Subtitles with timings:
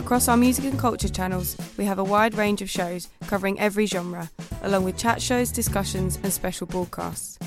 [0.00, 3.84] Across our music and culture channels, we have a wide range of shows covering every
[3.84, 4.30] genre,
[4.62, 7.38] along with chat shows, discussions, and special broadcasts.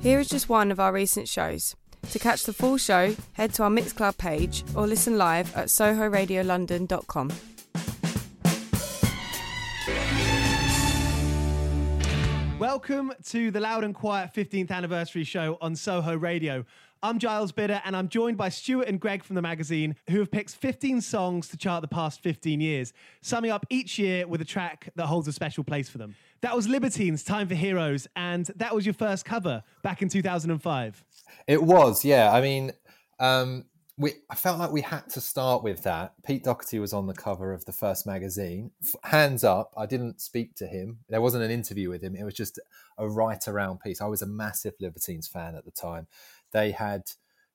[0.00, 1.74] Here is just one of our recent shows.
[2.10, 7.32] To catch the full show, head to our Mixcloud page or listen live at sohoradiolondon.com.
[12.58, 16.66] Welcome to the Loud and Quiet 15th anniversary show on Soho Radio.
[17.04, 20.30] I'm Giles Bidder, and I'm joined by Stuart and Greg from the magazine, who have
[20.30, 24.44] picked 15 songs to chart the past 15 years, summing up each year with a
[24.44, 26.14] track that holds a special place for them.
[26.42, 31.04] That was Libertines, Time for Heroes, and that was your first cover back in 2005.
[31.48, 32.32] It was, yeah.
[32.32, 32.70] I mean,
[33.18, 33.64] um,
[33.98, 36.14] we I felt like we had to start with that.
[36.24, 38.70] Pete Doherty was on the cover of the first magazine.
[39.04, 40.98] Hands up, I didn't speak to him.
[41.08, 42.16] There wasn't an interview with him.
[42.16, 42.58] It was just
[42.96, 44.00] a right around piece.
[44.00, 46.06] I was a massive Libertines fan at the time.
[46.52, 47.02] They had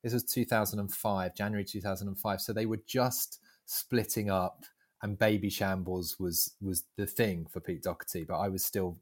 [0.04, 2.42] this was 2005, January 2005.
[2.42, 4.66] So they were just splitting up,
[5.02, 8.24] and Babyshambles was was the thing for Pete Doherty.
[8.24, 8.98] But I was still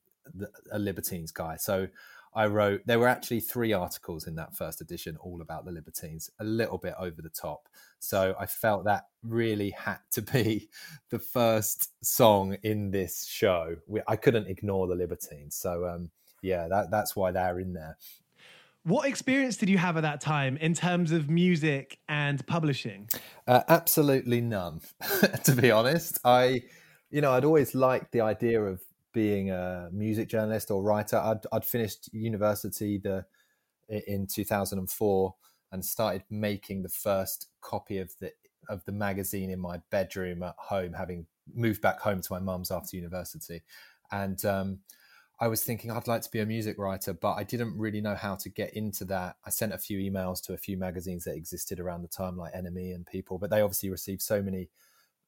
[0.72, 1.58] a Libertines guy.
[1.58, 1.88] So
[2.36, 6.30] I wrote, there were actually three articles in that first edition all about the Libertines,
[6.40, 7.70] a little bit over the top.
[8.00, 10.70] So I felt that really had to be
[11.10, 13.78] the first song in this show.
[14.08, 15.56] I couldn't ignore the Libertines.
[15.56, 17.98] So um, yeah, that, that's why they're in there.
[18.86, 23.10] What experience did you have at that time in terms of music and publishing?
[23.48, 24.82] Uh, absolutely none,
[25.44, 26.20] to be honest.
[26.24, 26.62] I,
[27.10, 28.80] you know, I'd always liked the idea of
[29.12, 31.18] being a music journalist or writer.
[31.18, 33.26] I'd, I'd finished university the
[33.90, 35.36] in 2004
[35.72, 38.34] and started making the first copy of the
[38.70, 42.70] of the magazine in my bedroom at home, having moved back home to my mum's
[42.70, 43.64] after university.
[44.12, 44.80] And um,
[45.40, 48.16] I was thinking I'd like to be a music writer, but I didn't really know
[48.16, 49.36] how to get into that.
[49.46, 52.54] I sent a few emails to a few magazines that existed around the time, like
[52.54, 54.70] NME and People, but they obviously received so many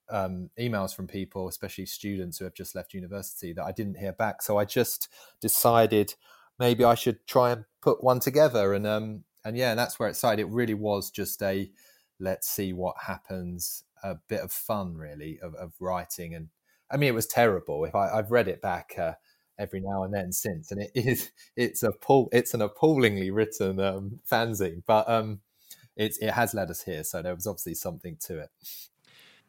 [0.09, 4.13] um, emails from people, especially students who have just left university, that I didn't hear
[4.13, 4.41] back.
[4.41, 5.09] So I just
[5.41, 6.15] decided
[6.57, 8.73] maybe I should try and put one together.
[8.73, 10.41] And um, and yeah, and that's where it started.
[10.41, 11.69] It really was just a
[12.19, 16.33] let's see what happens, a bit of fun, really, of, of writing.
[16.33, 16.47] And
[16.89, 17.83] I mean, it was terrible.
[17.83, 18.93] If I, have read it back.
[18.97, 19.13] Uh,
[19.59, 23.79] every now and then since and it is it's a pull it's an appallingly written
[23.79, 25.39] um, fanzine but um
[25.95, 28.49] it's it has led us here so there was obviously something to it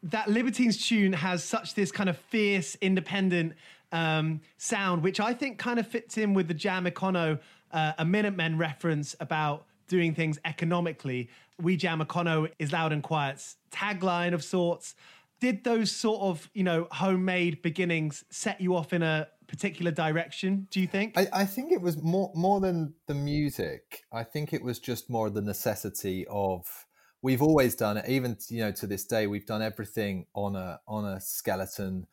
[0.03, 3.53] that Libertines tune has such this kind of fierce, independent
[3.91, 7.39] um, sound, which I think kind of fits in with the Jam Econo,
[7.71, 11.29] uh, a Minutemen reference about doing things economically.
[11.61, 14.95] We Jam Econo is loud and quiet's tagline of sorts.
[15.39, 20.67] Did those sort of, you know, homemade beginnings set you off in a particular direction,
[20.71, 21.17] do you think?
[21.17, 24.03] I, I think it was more more than the music.
[24.13, 26.85] I think it was just more the necessity of
[27.21, 30.79] we've always done it even you know to this day we've done everything on a
[30.87, 32.07] on a skeleton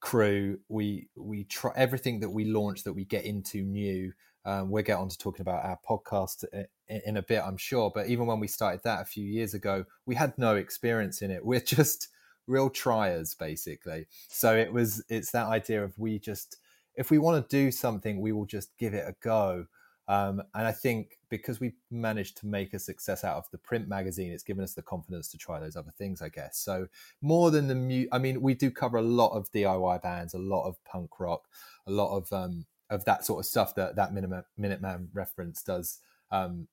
[0.00, 4.12] crew we we try everything that we launch that we get into new
[4.46, 6.44] um, we'll get on to talking about our podcast
[6.88, 9.54] in, in a bit i'm sure but even when we started that a few years
[9.54, 12.08] ago we had no experience in it we're just
[12.46, 16.56] real triers basically so it was it's that idea of we just
[17.00, 19.66] if we want to do something we will just give it a go
[20.10, 23.86] um, and I think because we managed to make a success out of the print
[23.86, 26.58] magazine, it's given us the confidence to try those other things, I guess.
[26.58, 26.88] So
[27.22, 30.38] more than the mu- I mean, we do cover a lot of DIY bands, a
[30.38, 31.46] lot of punk rock,
[31.86, 36.00] a lot of um, of that sort of stuff that that Minuteman, Minuteman reference does
[36.32, 36.66] um,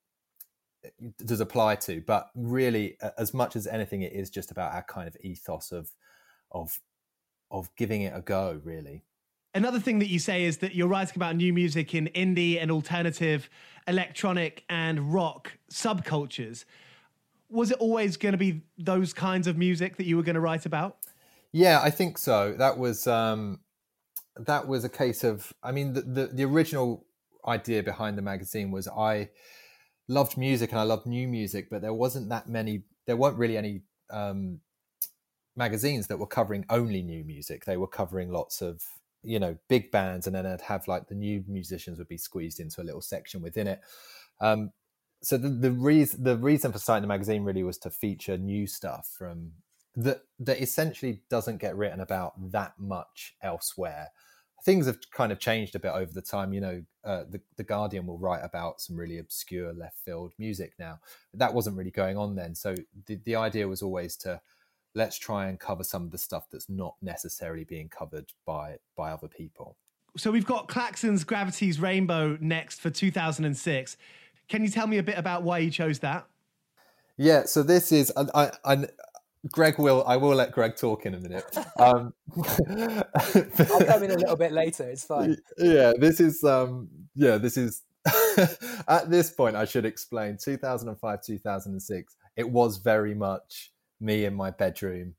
[1.23, 2.01] does apply to.
[2.07, 5.91] But really, as much as anything, it is just about our kind of ethos of
[6.51, 6.79] of
[7.51, 9.03] of giving it a go, really.
[9.57, 12.69] Another thing that you say is that you're writing about new music in indie and
[12.69, 13.49] alternative,
[13.87, 16.63] electronic and rock subcultures.
[17.49, 20.41] Was it always going to be those kinds of music that you were going to
[20.41, 20.97] write about?
[21.53, 22.53] Yeah, I think so.
[22.55, 23.61] That was um,
[24.35, 25.51] that was a case of.
[25.63, 27.07] I mean, the, the, the original
[27.47, 29.29] idea behind the magazine was I
[30.07, 32.83] loved music and I loved new music, but there wasn't that many.
[33.07, 33.81] There weren't really any
[34.11, 34.59] um,
[35.55, 37.65] magazines that were covering only new music.
[37.65, 38.83] They were covering lots of
[39.27, 42.59] you know big bands and then i'd have like the new musicians would be squeezed
[42.59, 43.81] into a little section within it
[44.39, 44.71] um,
[45.21, 48.67] so the, the reason the reason for starting the magazine really was to feature new
[48.67, 49.51] stuff from
[49.95, 54.09] that that essentially doesn't get written about that much elsewhere.
[54.63, 56.53] Things have kind of changed a bit over the time.
[56.53, 60.73] You know, uh, the the Guardian will write about some really obscure left field music
[60.77, 60.99] now.
[61.33, 62.53] That wasn't really going on then.
[62.53, 62.75] So
[63.07, 64.39] the the idea was always to
[64.97, 69.11] let's try and cover some of the stuff that's not necessarily being covered by by
[69.11, 69.77] other people.
[70.17, 73.97] So we've got Klaxon's Gravity's Rainbow next for 2006.
[74.49, 76.25] Can you tell me a bit about why you chose that?
[77.17, 78.87] Yeah, so this is I, I,
[79.51, 80.03] Greg will.
[80.07, 81.45] I will let Greg talk in a minute.
[81.77, 84.89] Um, I'll come in a little bit later.
[84.89, 85.37] It's fine.
[85.57, 86.43] Yeah, this is.
[86.43, 87.83] Um, yeah, this is.
[88.87, 90.37] at this point, I should explain.
[90.37, 92.15] 2005, 2006.
[92.35, 95.15] It was very much me in my bedroom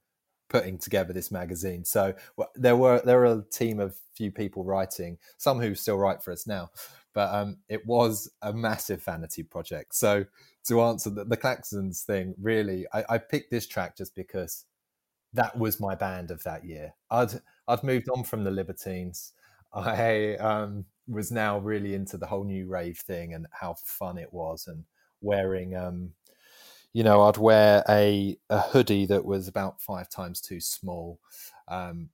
[0.49, 1.85] putting together this magazine.
[1.85, 5.99] So well, there were there were a team of few people writing, some who still
[5.99, 6.71] write for us now,
[7.15, 9.95] but um, it was a massive vanity project.
[9.95, 10.25] So
[10.67, 14.67] to answer the, the Klaxons thing, really, I, I, picked this track just because
[15.33, 16.95] that was my band of that year.
[17.11, 19.33] I'd I'd moved on from the Libertines.
[19.73, 24.33] I um, was now really into the whole new rave thing and how fun it
[24.33, 24.85] was, and
[25.21, 26.13] wearing, um,
[26.93, 31.21] you know, I'd wear a a hoodie that was about five times too small.
[31.69, 32.11] Um,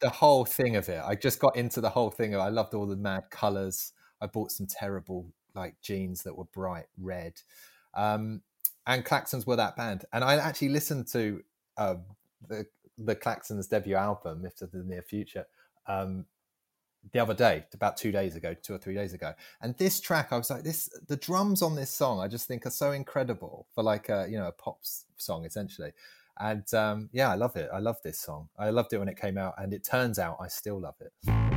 [0.00, 2.36] the whole thing of it, I just got into the whole thing.
[2.36, 3.92] I loved all the mad colors.
[4.20, 7.40] I bought some terrible like jeans that were bright red.
[7.94, 8.42] Um,
[8.86, 10.04] and Klaxons were that band.
[10.12, 11.42] And I actually listened to
[11.76, 11.96] uh,
[12.48, 12.66] the
[12.98, 15.46] the Klaxons debut album, Myths of the Near Future,
[15.86, 16.24] um,
[17.12, 19.32] the other day, about two days ago, two or three days ago.
[19.60, 22.66] And this track, I was like, this the drums on this song, I just think
[22.66, 24.80] are so incredible for like a you know a pop
[25.16, 25.92] song essentially.
[26.38, 27.70] And um, yeah, I love it.
[27.72, 28.48] I love this song.
[28.58, 31.55] I loved it when it came out, and it turns out I still love it.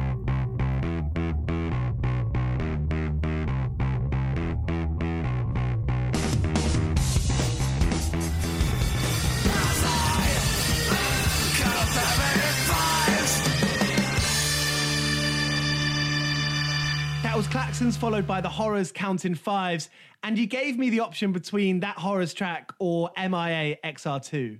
[17.79, 19.89] Was Klaxons followed by the Horrors counting fives,
[20.23, 24.59] and you gave me the option between that Horrors track or MIA XR2.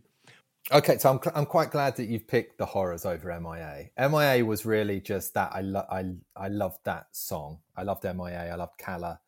[0.72, 3.90] Okay, so I'm I'm quite glad that you've picked the Horrors over MIA.
[3.98, 5.52] MIA was really just that.
[5.54, 6.06] I lo- I
[6.36, 7.60] I loved that song.
[7.76, 8.52] I loved MIA.
[8.52, 9.20] I loved Kala.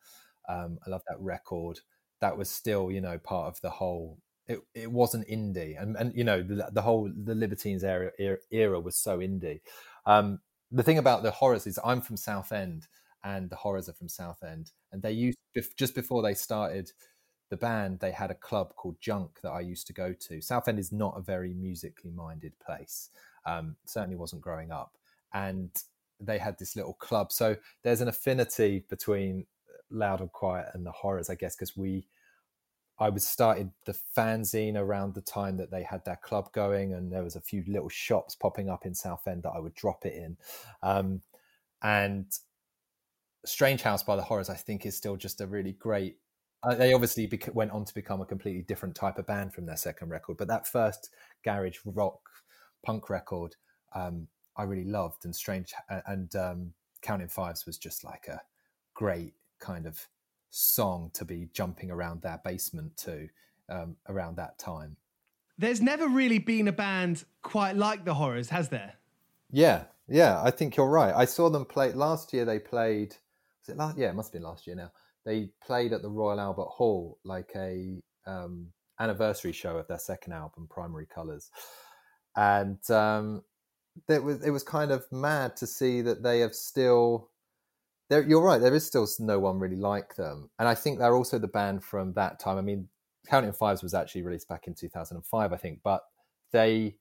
[0.48, 1.80] Um, I loved that record.
[2.20, 4.18] That was still, you know, part of the whole.
[4.46, 8.38] It it wasn't indie, and and you know the, the whole the Libertines era, era,
[8.50, 9.60] era was so indie.
[10.06, 10.40] Um,
[10.70, 12.86] the thing about the Horrors is I'm from Southend,
[13.24, 14.72] and the horrors are from Southend.
[14.90, 15.38] And they used
[15.76, 16.90] just before they started
[17.50, 20.40] the band, they had a club called Junk that I used to go to.
[20.40, 23.10] Southend is not a very musically minded place.
[23.44, 24.96] Um, certainly wasn't growing up,
[25.34, 25.70] and
[26.18, 27.30] they had this little club.
[27.32, 29.46] So there's an affinity between
[29.90, 32.06] Loud and Quiet and the horrors, I guess, because we.
[32.98, 37.12] I was started the fanzine around the time that they had their club going, and
[37.12, 40.14] there was a few little shops popping up in Southend that I would drop it
[40.14, 40.36] in,
[40.82, 41.22] um,
[41.82, 42.26] and
[43.44, 46.18] Strange House by the Horrors, I think, is still just a really great.
[46.62, 49.66] Uh, they obviously bec- went on to become a completely different type of band from
[49.66, 51.10] their second record, but that first
[51.44, 52.20] garage rock
[52.84, 53.56] punk record,
[53.94, 55.72] um, I really loved, and Strange
[56.06, 58.40] and um, Counting Fives was just like a
[58.94, 60.06] great kind of
[60.50, 63.28] song to be jumping around their basement to
[63.68, 64.96] um, around that time.
[65.58, 68.94] There's never really been a band quite like the Horrors, has there?
[69.50, 71.14] Yeah, yeah, I think you're right.
[71.14, 72.44] I saw them play last year.
[72.44, 73.16] They played
[73.62, 73.98] was it last?
[73.98, 74.90] Yeah, it must have been last year now.
[75.24, 80.32] They played at the Royal Albert Hall like a um, anniversary show of their second
[80.32, 81.50] album, Primary Colors,
[82.36, 83.42] and um,
[84.08, 87.28] it was it was kind of mad to see that they have still.
[88.10, 88.60] You're right.
[88.60, 91.82] There is still no one really like them, and I think they're also the band
[91.82, 92.58] from that time.
[92.58, 92.88] I mean,
[93.26, 96.02] Counting Fives was actually released back in 2005, I think, but
[96.52, 96.96] they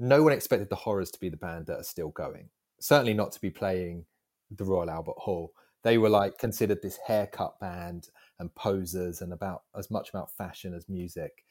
[0.00, 2.48] no one expected the Horrors to be the band that are still going.
[2.80, 4.06] Certainly not to be playing
[4.50, 5.52] the Royal Albert Hall
[5.84, 8.08] they were like considered this haircut band
[8.40, 11.44] and posers and about as much about fashion as music.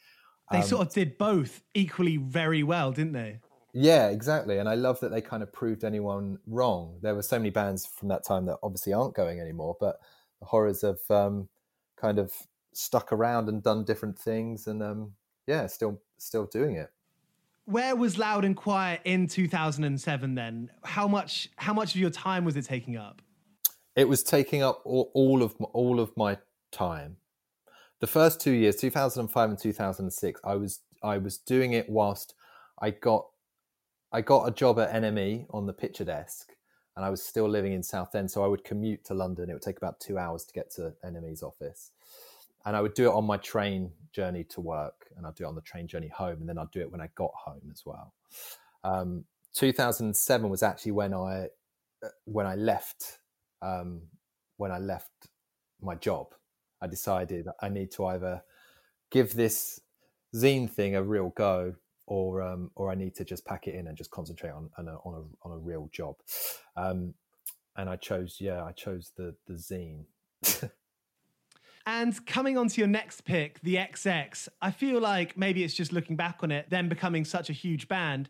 [0.52, 3.40] They um, sort of did both equally very well, didn't they?
[3.74, 4.58] Yeah, exactly.
[4.58, 7.00] And I love that they kind of proved anyone wrong.
[7.02, 9.98] There were so many bands from that time that obviously aren't going anymore, but
[10.40, 11.50] the horrors have um,
[11.96, 12.32] kind of
[12.74, 15.13] stuck around and done different things, and um,
[15.48, 16.90] yeah, still still doing it.
[17.66, 20.36] Where was Loud and Quiet in 2007?
[20.36, 23.23] Then, how much how much of your time was it taking up?
[23.96, 26.38] It was taking up all, of all of my
[26.72, 27.18] time.
[28.00, 32.34] The first two years, 2005 and 2006, I was I was doing it whilst
[32.80, 33.28] I got
[34.12, 36.52] I got a job at NME on the picture desk,
[36.96, 39.50] and I was still living in Southend, so I would commute to London.
[39.50, 41.92] It would take about two hours to get to NME's office,
[42.66, 45.48] and I would do it on my train journey to work, and I'd do it
[45.48, 47.84] on the train journey home, and then I'd do it when I got home as
[47.86, 48.14] well.
[48.84, 51.48] Um, 2007 was actually when I
[52.04, 53.20] uh, when I left
[53.63, 54.01] um,
[54.58, 55.12] when I left
[55.82, 56.27] my job.
[56.82, 58.43] I decided I need to either
[59.10, 59.79] give this
[60.36, 63.88] zine thing a real go or um, or I need to just pack it in
[63.88, 66.15] and just concentrate on on a on a, on a real job.
[66.75, 67.13] Um,
[67.77, 70.05] and I chose yeah I chose the the zine.
[71.86, 75.93] and coming on to your next pick, the XX, I feel like maybe it's just
[75.93, 78.29] looking back on it, then becoming such a huge band,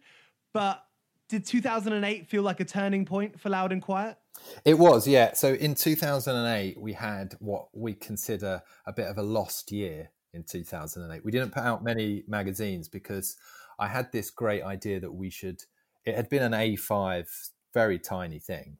[0.53, 0.83] but
[1.29, 4.17] did 2008 feel like a turning point for Loud and Quiet?
[4.65, 5.33] It was, yeah.
[5.33, 10.43] So in 2008, we had what we consider a bit of a lost year in
[10.43, 11.23] 2008.
[11.23, 13.35] We didn't put out many magazines because
[13.79, 15.63] I had this great idea that we should,
[16.05, 17.27] it had been an A5,
[17.73, 18.77] very tiny thing.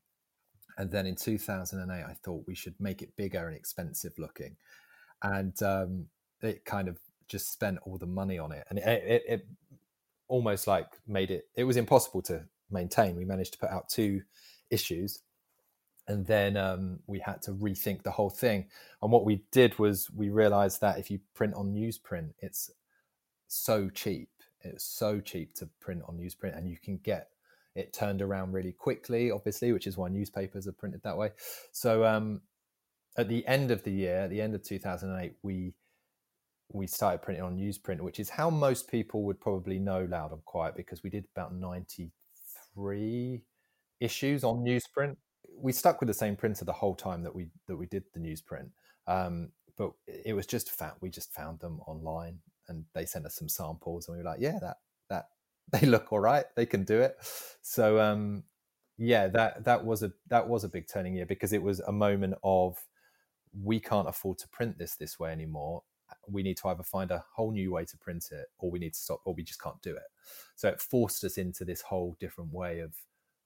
[0.77, 4.55] And then in 2008, I thought we should make it bigger and expensive looking.
[5.21, 6.05] And um,
[6.41, 8.65] it kind of just spent all the money on it.
[8.69, 9.47] And it, it, it
[10.27, 13.15] almost like made it, it was impossible to maintain.
[13.15, 14.21] We managed to put out two
[14.71, 15.21] issues
[16.07, 18.65] and then um, we had to rethink the whole thing.
[19.01, 22.69] And what we did was we realized that if you print on newsprint, it's
[23.47, 24.29] so cheap.
[24.61, 27.29] It's so cheap to print on newsprint, and you can get
[27.75, 31.31] it turned around really quickly, obviously, which is why newspapers are printed that way.
[31.71, 32.41] So um,
[33.17, 35.73] at the end of the year, at the end of 2008, we
[36.71, 40.43] we started printing on newsprint, which is how most people would probably know Loud and
[40.45, 43.41] Quiet because we did about 93
[43.99, 45.15] issues on newsprint
[45.55, 48.19] we stuck with the same printer the whole time that we that we did the
[48.19, 48.69] newsprint.
[49.07, 53.35] Um, but it was just fact we just found them online and they sent us
[53.35, 54.77] some samples and we were like, yeah, that
[55.09, 55.25] that
[55.71, 57.15] they look all right, they can do it.
[57.61, 58.43] So um,
[58.97, 61.91] yeah, that that was a that was a big turning year because it was a
[61.91, 62.77] moment of
[63.61, 65.83] we can't afford to print this this way anymore.
[66.27, 68.93] We need to either find a whole new way to print it, or we need
[68.93, 70.03] to stop, or we just can't do it.
[70.55, 72.93] So it forced us into this whole different way of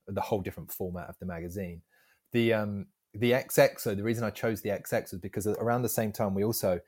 [0.08, 1.82] the whole different format of the magazine
[2.32, 3.80] the um, the XX.
[3.80, 6.80] So the reason I chose the XX was because around the same time we also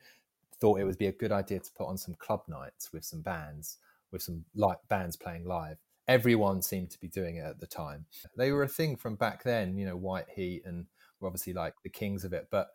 [0.60, 3.22] thought it would be a good idea to put on some club nights with some
[3.22, 3.78] bands,
[4.12, 5.78] with some like bands playing live.
[6.06, 8.06] Everyone seemed to be doing it at the time.
[8.36, 10.86] They were a thing from back then, you know, White Heat, and
[11.20, 12.48] were obviously like the kings of it.
[12.50, 12.68] But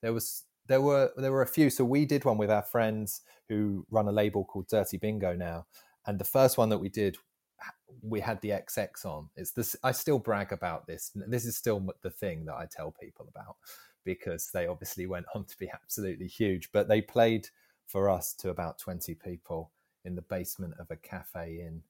[0.00, 1.70] there was there were there were a few.
[1.70, 5.66] So we did one with our friends who run a label called Dirty Bingo now,
[6.06, 7.16] and the first one that we did
[8.02, 9.28] we had the XX on.
[9.36, 9.76] It's this.
[9.82, 11.10] I still brag about this.
[11.14, 13.56] This is still the thing that I tell people about
[14.04, 16.70] because they obviously went on to be absolutely huge.
[16.72, 17.48] But they played
[17.86, 19.70] for us to about twenty people
[20.04, 21.82] in the basement of a cafe in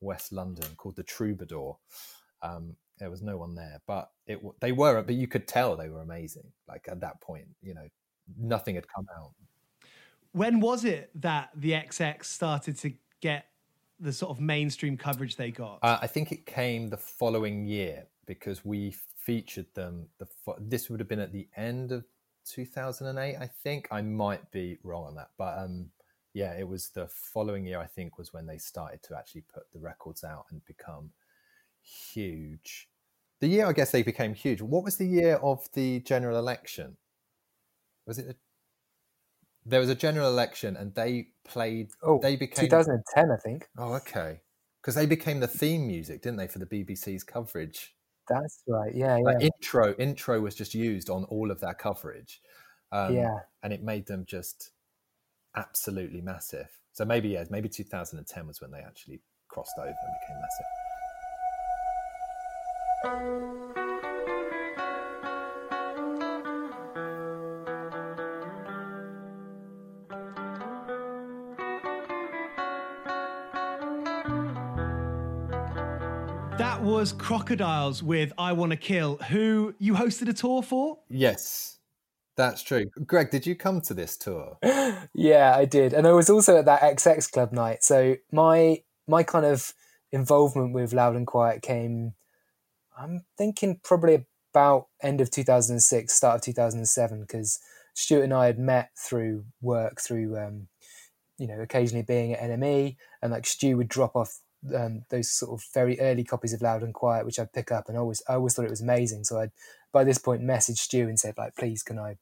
[0.00, 1.76] West London called the Troubadour.
[2.42, 5.02] Um, there was no one there, but it they were.
[5.02, 6.52] But you could tell they were amazing.
[6.68, 7.88] Like at that point, you know,
[8.38, 9.32] nothing had come out.
[10.32, 13.46] When was it that the XX started to get
[14.00, 15.78] the sort of mainstream coverage they got?
[15.82, 20.08] Uh, I think it came the following year because we featured them.
[20.18, 20.26] The
[20.58, 22.04] this would have been at the end of
[22.46, 23.88] 2008, I think.
[23.90, 25.90] I might be wrong on that, but um,
[26.32, 27.78] yeah, it was the following year.
[27.78, 31.10] I think was when they started to actually put the records out and become
[31.82, 32.88] huge.
[33.40, 34.60] The year I guess they became huge.
[34.60, 36.96] What was the year of the general election?
[38.06, 38.36] Was it
[39.66, 43.68] there was a general election and they played oh they became 2010 i think.
[43.78, 44.40] Oh okay.
[44.80, 47.94] Because they became the theme music didn't they for the bbc's coverage?
[48.28, 49.48] That's right yeah like yeah.
[49.48, 52.40] intro intro was just used on all of that coverage
[52.92, 53.38] um, yeah.
[53.62, 54.70] and it made them just
[55.56, 56.68] absolutely massive.
[56.92, 60.36] So maybe yeah maybe 2010 was when they actually crossed over and became
[63.74, 63.83] massive
[77.04, 81.00] was Crocodiles with I Want to Kill, who you hosted a tour for?
[81.10, 81.76] Yes,
[82.34, 82.86] that's true.
[83.04, 84.56] Greg, did you come to this tour?
[85.12, 85.92] yeah, I did.
[85.92, 87.84] And I was also at that XX Club night.
[87.84, 89.74] So my my kind of
[90.12, 92.14] involvement with Loud and Quiet came,
[92.98, 97.60] I'm thinking probably about end of 2006, start of 2007, because
[97.92, 100.68] Stuart and I had met through work, through, um,
[101.36, 104.38] you know, occasionally being at NME, and like Stu would drop off
[104.74, 107.88] um, those sort of very early copies of Loud and Quiet, which I'd pick up,
[107.88, 109.24] and always I always thought it was amazing.
[109.24, 109.50] So I,
[109.92, 112.16] by this point, messaged Stu and said like, please, can I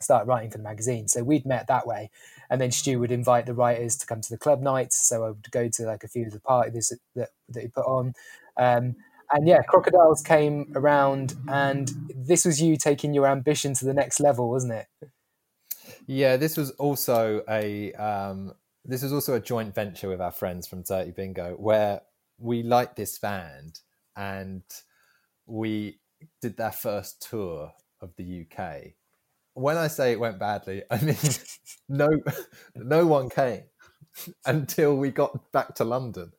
[0.00, 1.08] start writing for the magazine?
[1.08, 2.10] So we'd met that way,
[2.50, 4.98] and then Stu would invite the writers to come to the club nights.
[4.98, 7.86] So I would go to like a few of the parties that that he put
[7.86, 8.14] on.
[8.56, 8.96] Um,
[9.30, 14.20] and yeah, crocodiles came around, and this was you taking your ambition to the next
[14.20, 14.86] level, wasn't it?
[16.06, 18.52] Yeah, this was also a um,
[18.84, 22.02] this was also a joint venture with our friends from Dirty Bingo, where
[22.38, 23.80] we liked this band
[24.16, 24.62] and
[25.46, 26.00] we
[26.42, 28.92] did their first tour of the UK.
[29.54, 31.16] When I say it went badly, I mean
[31.88, 32.10] no
[32.74, 33.62] no one came
[34.46, 36.32] until we got back to London.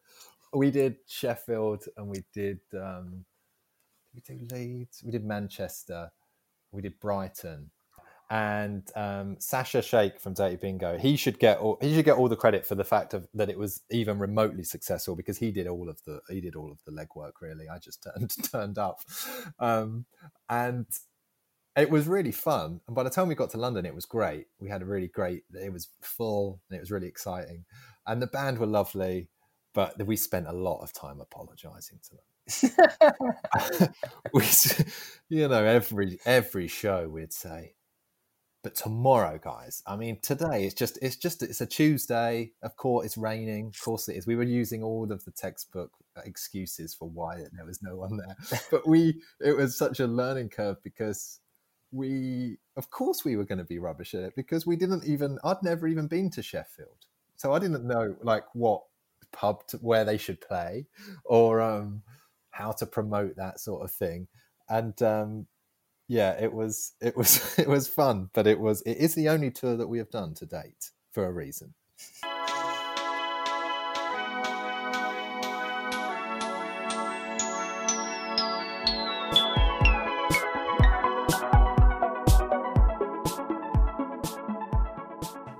[0.53, 3.25] We did Sheffield and we did um,
[4.13, 6.11] we did Leeds, we did Manchester,
[6.71, 7.71] we did Brighton,
[8.35, 10.97] and um, Sasha Shake from Dirty Bingo.
[10.97, 13.49] He should get all, he should get all the credit for the fact of that
[13.49, 16.79] it was even remotely successful because he did all of the he did all of
[16.85, 17.31] the legwork.
[17.41, 18.99] Really, I just turned turned up,
[19.57, 20.05] um,
[20.49, 20.85] and
[21.77, 22.81] it was really fun.
[22.87, 24.47] And by the time we got to London, it was great.
[24.59, 25.43] We had a really great.
[25.53, 27.63] It was full and it was really exciting,
[28.05, 29.29] and the band were lovely.
[29.73, 33.89] But we spent a lot of time apologising to them.
[34.33, 34.43] we,
[35.29, 37.75] you know, every every show we'd say,
[38.65, 39.83] but tomorrow, guys.
[39.85, 42.51] I mean, today it's just it's just it's a Tuesday.
[42.63, 43.67] Of course, it's raining.
[43.67, 44.25] Of course, it is.
[44.25, 45.91] We were using all of the textbook
[46.25, 48.35] excuses for why there was no one there,
[48.71, 51.41] but we it was such a learning curve because
[51.91, 55.37] we, of course, we were going to be rubbish at it because we didn't even.
[55.43, 57.05] I'd never even been to Sheffield,
[57.35, 58.81] so I didn't know like what
[59.31, 60.87] pub to, where they should play
[61.23, 62.01] or um
[62.49, 64.27] how to promote that sort of thing.
[64.67, 65.45] And um,
[66.07, 69.51] yeah, it was it was it was fun, but it was it is the only
[69.51, 71.73] tour that we have done to date for a reason.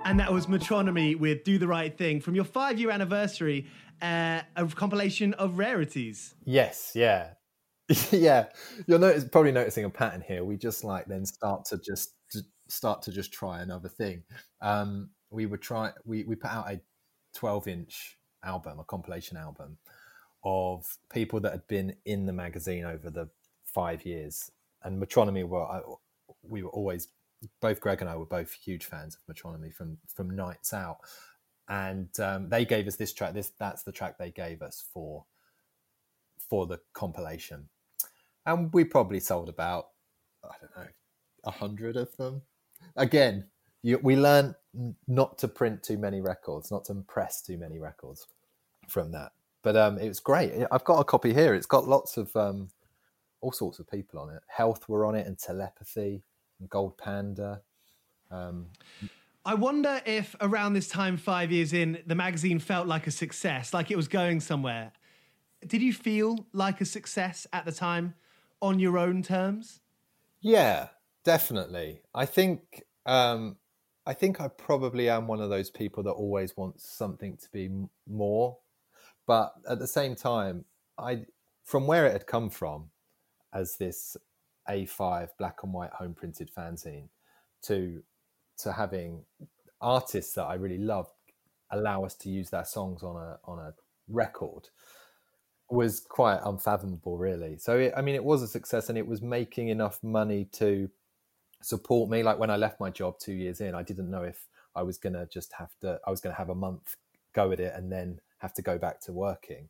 [0.04, 3.66] And that was Metronomy with Do the Right Thing from your five year anniversary
[4.00, 6.34] uh, a compilation of rarities.
[6.44, 7.30] Yes, yeah,
[8.10, 8.46] yeah.
[8.86, 10.44] You're notice, probably noticing a pattern here.
[10.44, 12.14] We just like then start to just
[12.68, 14.22] start to just try another thing.
[14.60, 15.92] Um, we would try.
[16.04, 16.80] We we put out a
[17.34, 19.78] 12 inch album, a compilation album
[20.44, 23.28] of people that had been in the magazine over the
[23.64, 24.50] five years.
[24.82, 25.82] And Metronomy were
[26.42, 27.08] we were always
[27.60, 30.98] both Greg and I were both huge fans of Metronomy from from Nights Out
[31.68, 33.34] and um, they gave us this track.
[33.34, 35.24] This that's the track they gave us for
[36.48, 37.68] for the compilation,
[38.46, 39.88] and we probably sold about
[40.44, 40.90] I don't know
[41.44, 42.42] a hundred of them.
[42.96, 43.44] Again,
[43.82, 44.54] you, we learned
[45.06, 48.26] not to print too many records, not to press too many records
[48.88, 49.32] from that.
[49.62, 50.52] But um, it was great.
[50.70, 51.54] I've got a copy here.
[51.54, 52.68] It's got lots of um,
[53.40, 54.42] all sorts of people on it.
[54.48, 56.20] Health were on it, and Telepathe,
[56.60, 57.62] and Gold Panda.
[58.30, 58.66] Um,
[59.44, 63.72] I wonder if around this time, five years in, the magazine felt like a success,
[63.72, 64.92] like it was going somewhere.
[65.66, 68.14] Did you feel like a success at the time
[68.60, 69.80] on your own terms?
[70.40, 70.88] Yeah,
[71.24, 72.02] definitely.
[72.14, 73.56] I think um,
[74.06, 77.70] I think I probably am one of those people that always wants something to be
[78.08, 78.58] more,
[79.26, 80.64] but at the same time,
[80.98, 81.26] I
[81.64, 82.90] from where it had come from
[83.52, 84.16] as this
[84.68, 87.08] A5 black and white home printed fanzine
[87.62, 88.02] to
[88.58, 89.24] to having
[89.80, 91.10] artists that I really love
[91.70, 93.74] allow us to use their songs on a on a
[94.08, 94.68] record
[95.70, 97.58] was quite unfathomable really.
[97.58, 100.88] So it, i mean it was a success and it was making enough money to
[101.62, 102.22] support me.
[102.22, 104.98] Like when i left my job two years in i didn't know if i was
[104.98, 106.96] going to just have to i was going to have a month
[107.34, 109.68] go at it and then have to go back to working.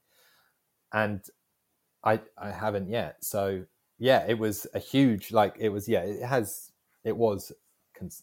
[0.93, 1.21] And
[2.05, 3.25] i i haven't yet.
[3.25, 3.65] So
[3.99, 6.71] yeah it was a huge like it was yeah it has
[7.05, 7.53] it was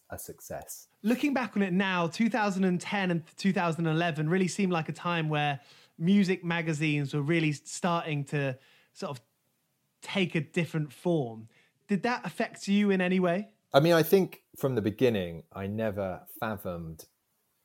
[0.10, 0.88] a success.
[1.02, 5.60] Looking back on it now, 2010 and 2011 really seemed like a time where
[5.98, 8.58] music magazines were really starting to
[8.94, 9.22] sort of
[10.02, 11.48] take a different form.
[11.88, 13.50] Did that affect you in any way?
[13.74, 17.06] I mean, I think from the beginning, I never fathomed,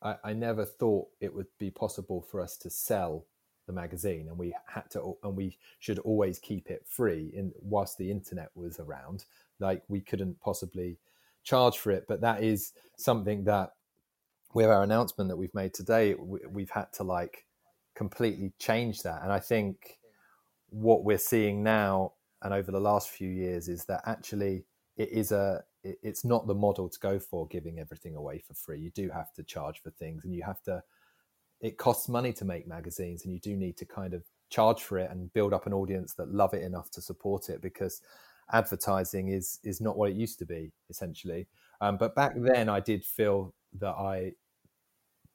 [0.02, 3.26] I, I never thought it would be possible for us to sell
[3.66, 7.98] the magazine and we had to and we should always keep it free in whilst
[7.98, 9.26] the internet was around
[9.60, 10.96] like we couldn't possibly
[11.42, 12.04] charge for it.
[12.08, 13.72] But that is something that,
[14.54, 17.44] with our announcement that we've made today, we've had to like
[17.98, 19.24] completely change that.
[19.24, 19.98] And I think
[20.70, 24.64] what we're seeing now and over the last few years is that actually
[24.96, 28.78] it is a it's not the model to go for giving everything away for free.
[28.78, 30.80] You do have to charge for things and you have to
[31.60, 34.98] it costs money to make magazines and you do need to kind of charge for
[34.98, 38.00] it and build up an audience that love it enough to support it because
[38.52, 41.48] advertising is is not what it used to be essentially.
[41.80, 44.32] Um, but back then i did feel that i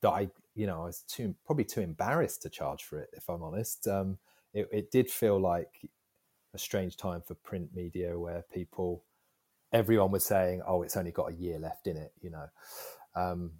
[0.01, 3.29] that i you know i was too probably too embarrassed to charge for it if
[3.29, 4.17] i'm honest um,
[4.53, 5.89] it, it did feel like
[6.53, 9.03] a strange time for print media where people
[9.73, 12.47] everyone was saying oh it's only got a year left in it you know
[13.15, 13.53] Um,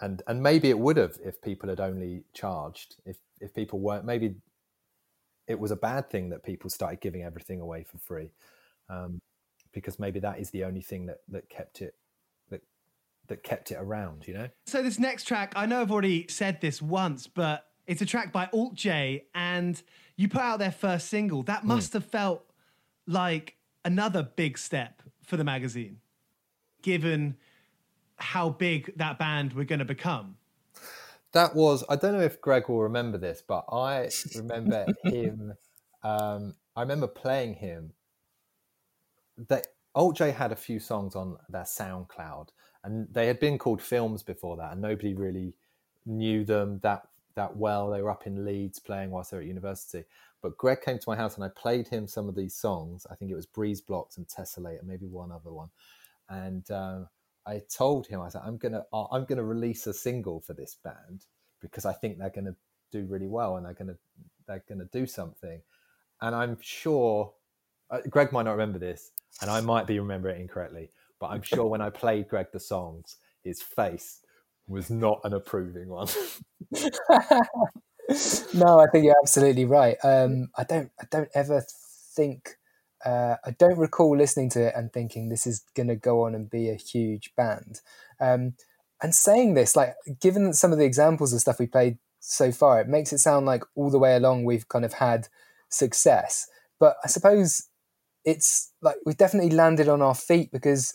[0.00, 2.96] and and maybe it would have if people had only charged.
[3.04, 4.36] If if people weren't, maybe
[5.46, 8.30] it was a bad thing that people started giving everything away for free,
[8.88, 9.20] um,
[9.72, 11.94] because maybe that is the only thing that that kept it
[13.28, 14.26] that kept it around.
[14.26, 14.48] You know.
[14.66, 18.32] So this next track, I know I've already said this once, but it's a track
[18.32, 19.80] by Alt J, and
[20.16, 21.42] you put out their first single.
[21.42, 21.94] That must mm.
[21.94, 22.44] have felt
[23.06, 25.98] like another big step for the magazine,
[26.82, 27.36] given
[28.16, 30.36] how big that band were going to become.
[31.32, 35.54] That was, I don't know if Greg will remember this, but I remember him,
[36.02, 37.92] um, I remember playing him.
[39.48, 42.48] That Alt J had a few songs on their SoundCloud,
[42.84, 45.54] and they had been called films before that, and nobody really
[46.06, 47.90] knew them that that well.
[47.90, 50.04] They were up in Leeds playing whilst they were at university.
[50.42, 53.06] But Greg came to my house and I played him some of these songs.
[53.10, 55.68] I think it was Breeze Blocks and Tessellate and maybe one other one.
[56.28, 57.04] And uh,
[57.46, 60.76] I told him, I said, I'm gonna uh, I'm gonna release a single for this
[60.82, 61.26] band
[61.60, 62.56] because I think they're gonna
[62.90, 63.96] do really well and they're gonna
[64.46, 65.60] they're gonna do something.
[66.20, 67.32] And I'm sure
[67.90, 70.90] uh, Greg might not remember this, and I might be remembering it incorrectly,
[71.22, 74.18] but I'm sure when I played Greg the songs, his face
[74.66, 76.08] was not an approving one.
[78.52, 79.96] no, I think you're absolutely right.
[80.02, 81.64] Um, I don't I don't ever
[82.16, 82.56] think
[83.06, 86.34] uh, I don't recall listening to it and thinking this is going to go on
[86.34, 87.82] and be a huge band.
[88.20, 88.54] Um,
[89.00, 92.80] and saying this, like, given some of the examples of stuff we played so far,
[92.80, 95.28] it makes it sound like all the way along we've kind of had
[95.68, 96.48] success.
[96.80, 97.68] But I suppose
[98.24, 100.94] it's like we've definitely landed on our feet because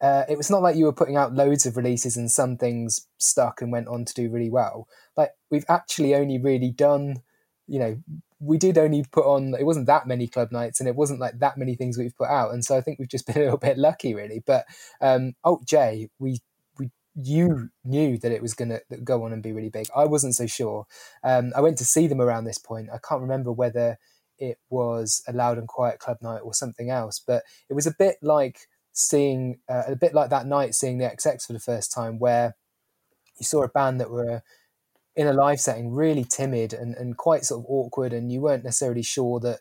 [0.00, 3.06] uh, it was not like you were putting out loads of releases and some things
[3.18, 4.86] stuck and went on to do really well.
[5.16, 7.22] Like we've actually only really done,
[7.66, 7.98] you know,
[8.38, 11.38] we did only put on it wasn't that many club nights and it wasn't like
[11.38, 12.52] that many things we've put out.
[12.52, 14.42] And so i think we've just been a little bit lucky really.
[14.44, 14.66] But
[15.00, 16.40] um alt j we
[16.78, 19.86] we you knew that it was going to go on and be really big.
[19.96, 20.86] I wasn't so sure.
[21.24, 22.90] Um i went to see them around this point.
[22.92, 23.98] I can't remember whether
[24.38, 27.94] it was a loud and quiet club night or something else but it was a
[27.98, 31.92] bit like seeing uh, a bit like that night seeing the xx for the first
[31.92, 32.56] time where
[33.38, 34.42] you saw a band that were
[35.16, 38.64] in a live setting really timid and, and quite sort of awkward and you weren't
[38.64, 39.60] necessarily sure that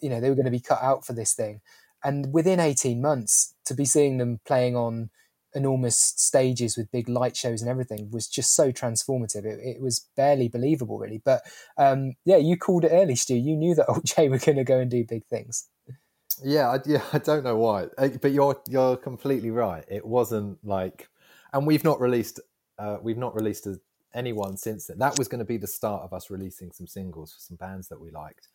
[0.00, 1.60] you know they were going to be cut out for this thing.
[2.02, 5.10] And within 18 months to be seeing them playing on
[5.54, 9.44] enormous stages with big light shows and everything was just so transformative.
[9.44, 11.20] It, it was barely believable really.
[11.24, 11.42] But
[11.76, 13.34] um, yeah you called it early stu.
[13.34, 15.68] You knew that Alt J were going to go and do big things
[16.42, 20.58] yeah I, yeah i don't know why uh, but you're you're completely right it wasn't
[20.64, 21.08] like
[21.52, 22.40] and we've not released
[22.78, 23.78] uh, we've not released a
[24.14, 24.98] anyone since then.
[24.98, 27.88] That was going to be the start of us releasing some singles for some bands
[27.88, 28.48] that we liked,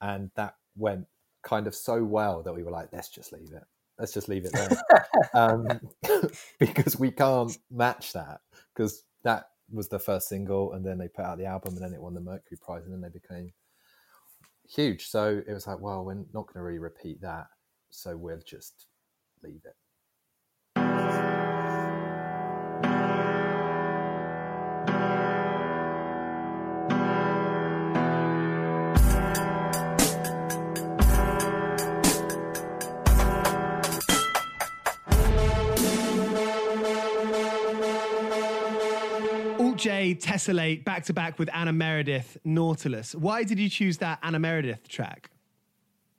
[0.00, 1.06] and that went
[1.42, 3.64] kind of so well that we were like, let's just leave it.
[3.98, 4.82] Let's just leave it there,
[5.34, 5.68] um,
[6.58, 8.40] because we can't match that.
[8.74, 11.92] Because that was the first single, and then they put out the album, and then
[11.92, 13.52] it won the Mercury Prize, and then they became
[14.74, 15.08] huge.
[15.08, 17.46] So it was like, well, we're not going to really repeat that,
[17.90, 18.86] so we'll just
[19.42, 19.76] leave it.
[39.80, 43.14] J Tessellate back to back with Anna Meredith Nautilus.
[43.14, 45.30] Why did you choose that Anna Meredith track?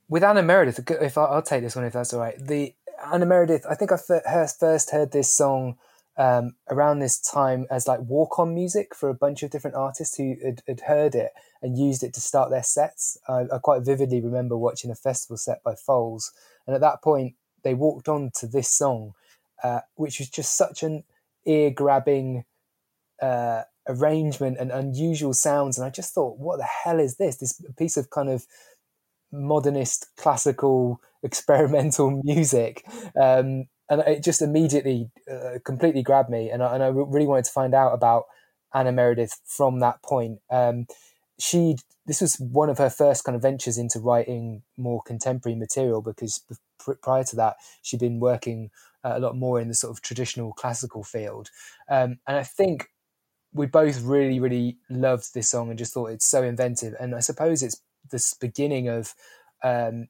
[0.10, 2.36] With Anna Meredith, if I, will take this one if that's all right.
[2.39, 2.74] The
[3.13, 5.78] Anna Meredith, I think I first heard this song
[6.17, 10.17] um, around this time as like walk on music for a bunch of different artists
[10.17, 13.15] who had, had heard it and used it to start their sets.
[13.30, 16.32] I, I quite vividly remember watching a festival set by Foals,
[16.65, 19.13] and at that point they walked on to this song,
[19.63, 21.04] uh, which was just such an
[21.45, 22.43] ear grabbing
[23.21, 25.77] uh, arrangement and unusual sounds.
[25.77, 27.38] And I just thought, what the hell is this?
[27.38, 28.45] This piece of kind of
[29.31, 32.84] modernist, classical, experimental music.
[33.19, 36.49] Um, and it just immediately uh, completely grabbed me.
[36.49, 38.23] And I, and I really wanted to find out about
[38.73, 40.39] Anna Meredith from that point.
[40.49, 40.88] Um,
[41.41, 46.01] she this was one of her first kind of ventures into writing more contemporary material
[46.01, 46.43] because
[47.01, 48.69] prior to that she'd been working
[49.03, 51.49] uh, a lot more in the sort of traditional classical field
[51.89, 52.89] um, and i think
[53.54, 56.94] we both really, really loved this song and just thought it's so inventive.
[57.00, 59.14] And I suppose it's this beginning of
[59.64, 60.08] um,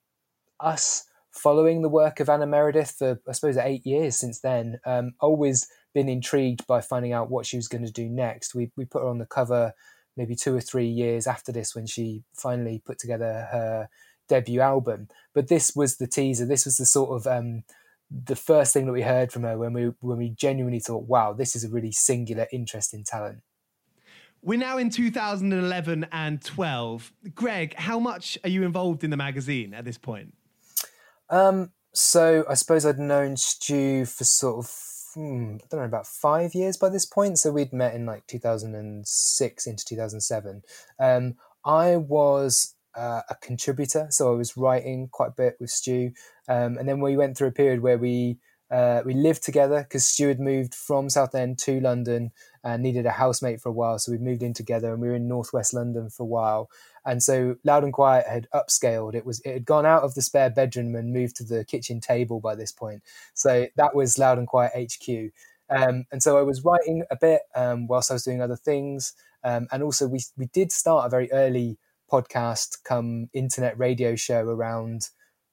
[0.60, 4.80] us following the work of Anna Meredith for, I suppose, eight years since then.
[4.86, 8.54] Um, always been intrigued by finding out what she was going to do next.
[8.54, 9.74] We, we put her on the cover
[10.18, 13.90] maybe two or three years after this when she finally put together her
[14.28, 15.08] debut album.
[15.34, 16.46] But this was the teaser.
[16.46, 17.64] This was the sort of um,
[18.12, 21.34] the first thing that we heard from her when we when we genuinely thought, wow,
[21.34, 23.42] this is a really singular, interesting talent.
[24.44, 27.14] We're now in 2011 and 12.
[27.36, 30.34] Greg, how much are you involved in the magazine at this point?
[31.30, 34.72] Um, so I suppose I'd known Stu for sort of
[35.14, 37.40] hmm, I don't know about five years by this point.
[37.40, 40.64] So we'd met in like 2006 into 2007.
[41.00, 46.12] Um, I was uh, a contributor, so I was writing quite a bit with Stu,
[46.48, 48.38] um, and then we went through a period where we
[48.72, 52.32] uh, we lived together because Stu had moved from Southend to London
[52.64, 54.00] and needed a housemate for a while.
[54.00, 56.70] So we moved in together and we were in Northwest London for a while.
[57.06, 59.14] And so Loud and Quiet had upscaled.
[59.14, 62.00] It was it had gone out of the spare bedroom and moved to the kitchen
[62.00, 63.04] table by this point.
[63.34, 65.32] So that was Loud and Quiet HQ.
[65.70, 69.14] Um, and so I was writing a bit um, whilst I was doing other things.
[69.44, 71.78] Um, and also we we did start a very early
[72.12, 75.10] podcast come internet radio show around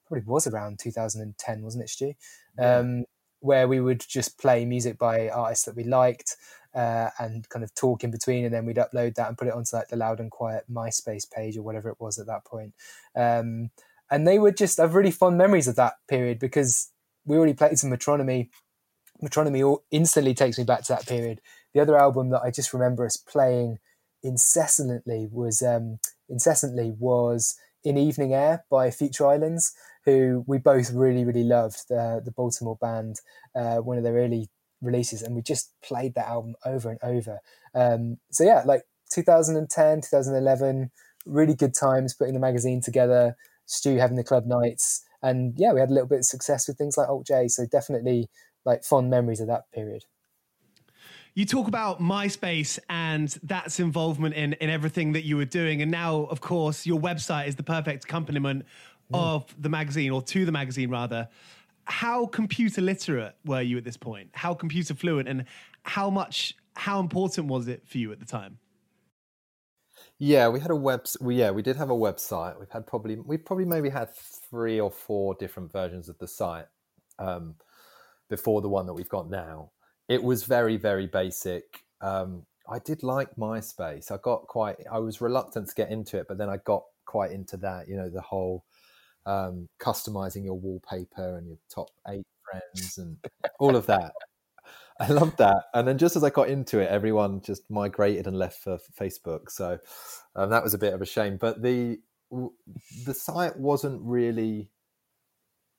[0.07, 2.15] probably was around 2010 wasn't it stu
[2.59, 2.79] yeah.
[2.79, 3.05] um,
[3.41, 6.37] where we would just play music by artists that we liked
[6.75, 9.55] uh, and kind of talk in between, and then we'd upload that and put it
[9.55, 12.75] onto like the Loud and Quiet MySpace page or whatever it was at that point.
[13.17, 13.71] Um,
[14.11, 16.91] and they were just, I have really fond memories of that period because
[17.25, 18.49] we already played some Metronomy.
[19.23, 21.41] Metronomy instantly takes me back to that period.
[21.75, 23.79] The other album that I just remember us playing
[24.23, 29.73] incessantly was um, incessantly was in Evening Air by Future Islands,
[30.05, 31.89] who we both really really loved.
[31.89, 33.21] The the Baltimore band,
[33.55, 37.39] uh, one of their early releases and we just played that album over and over
[37.75, 40.91] um, so yeah like 2010 2011
[41.27, 43.37] really good times putting the magazine together
[43.67, 46.79] stu having the club nights and yeah we had a little bit of success with
[46.79, 48.29] things like alt j so definitely
[48.65, 50.05] like fond memories of that period
[51.39, 55.83] you talk about MySpace and that's involvement in, in everything that you were doing.
[55.83, 58.67] And now, of course, your website is the perfect accompaniment
[59.13, 59.17] mm.
[59.17, 61.29] of the magazine, or to the magazine, rather
[61.85, 64.31] how computer literate were you at this point?
[64.33, 65.45] How computer fluent, and
[65.85, 68.59] how much, how important was it for you at the time?
[70.19, 71.07] Yeah, we had a web.
[71.21, 72.59] We, yeah, we did have a website.
[72.59, 76.67] We've had probably we probably maybe had three or four different versions of the site
[77.21, 77.55] um,
[78.29, 79.71] before the one that we've got now.
[80.09, 81.85] It was very very basic.
[82.01, 84.11] Um, I did like MySpace.
[84.11, 84.77] I got quite.
[84.91, 87.89] I was reluctant to get into it, but then I got quite into that.
[87.89, 88.65] You know, the whole
[89.27, 93.17] um, customizing your wallpaper and your top eight friends and
[93.59, 94.13] all of that.
[95.01, 95.65] I loved that.
[95.75, 99.51] And then just as I got into it, everyone just migrated and left for Facebook.
[99.51, 99.79] So
[100.35, 101.37] um, that was a bit of a shame.
[101.37, 104.69] But the the site wasn't really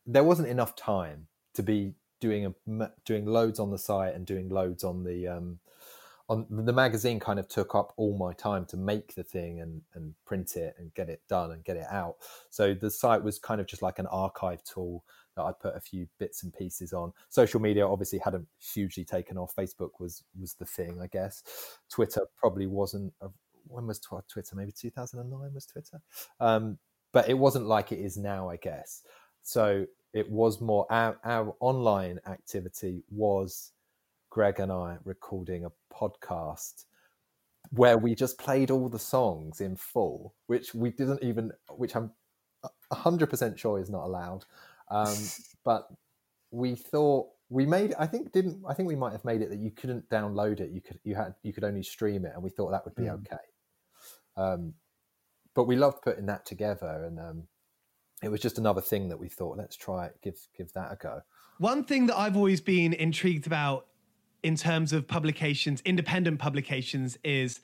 [0.07, 4.49] there wasn't enough time to be doing a doing loads on the site and doing
[4.49, 5.59] loads on the um,
[6.29, 9.81] on the magazine kind of took up all my time to make the thing and
[9.95, 12.17] and print it and get it done and get it out.
[12.49, 15.03] So the site was kind of just like an archive tool
[15.35, 17.11] that i put a few bits and pieces on.
[17.29, 19.55] Social media obviously hadn't hugely taken off.
[19.55, 21.43] Facebook was was the thing i guess.
[21.89, 23.29] Twitter probably wasn't a,
[23.67, 24.55] when was twitter?
[24.55, 26.01] Maybe 2009 was twitter?
[26.39, 26.77] Um,
[27.11, 29.01] but it wasn't like it is now i guess.
[29.41, 33.71] So it was more our, our online activity was
[34.29, 36.85] Greg and I recording a podcast
[37.71, 42.11] where we just played all the songs in full, which we didn't even, which I'm
[42.91, 44.45] 100% sure is not allowed.
[44.89, 45.15] Um,
[45.63, 45.87] but
[46.51, 49.59] we thought we made i think didn't i think we might have made it that
[49.59, 52.49] you couldn't download it you could you had you could only stream it and we
[52.49, 53.13] thought that would be mm.
[53.13, 53.37] okay
[54.37, 54.73] um,
[55.53, 57.43] but we loved putting that together and um,
[58.21, 60.95] it was just another thing that we thought let's try it give give that a
[60.95, 61.21] go
[61.57, 63.85] one thing that i've always been intrigued about
[64.43, 67.59] in terms of publications, independent publications, is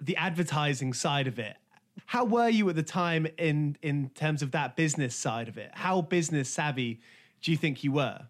[0.00, 1.56] the advertising side of it.
[2.06, 5.70] How were you at the time in in terms of that business side of it?
[5.74, 7.00] How business savvy
[7.42, 8.20] do you think you were?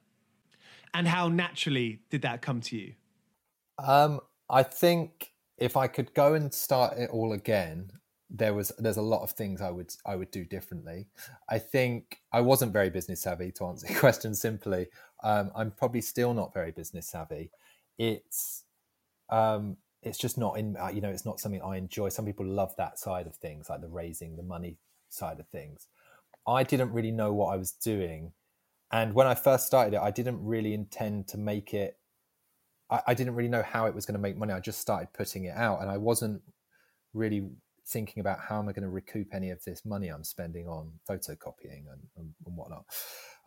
[0.92, 2.94] And how naturally did that come to you?
[3.78, 7.90] Um, I think if I could go and start it all again,
[8.30, 11.06] there was there's a lot of things I would I would do differently.
[11.48, 14.88] I think I wasn't very business savvy to answer the question simply.
[15.22, 17.50] Um, I'm probably still not very business savvy
[17.98, 18.64] it's
[19.30, 22.08] um, it's just not in uh, you know it's not something I enjoy.
[22.08, 25.86] Some people love that side of things, like the raising the money side of things.
[26.46, 28.32] I didn't really know what I was doing,
[28.92, 31.98] and when I first started it, I didn't really intend to make it.
[32.90, 34.52] I, I didn't really know how it was going to make money.
[34.52, 36.42] I just started putting it out, and I wasn't
[37.12, 37.48] really
[37.86, 40.92] thinking about how am I going to recoup any of this money I'm spending on
[41.08, 42.84] photocopying and, and, and whatnot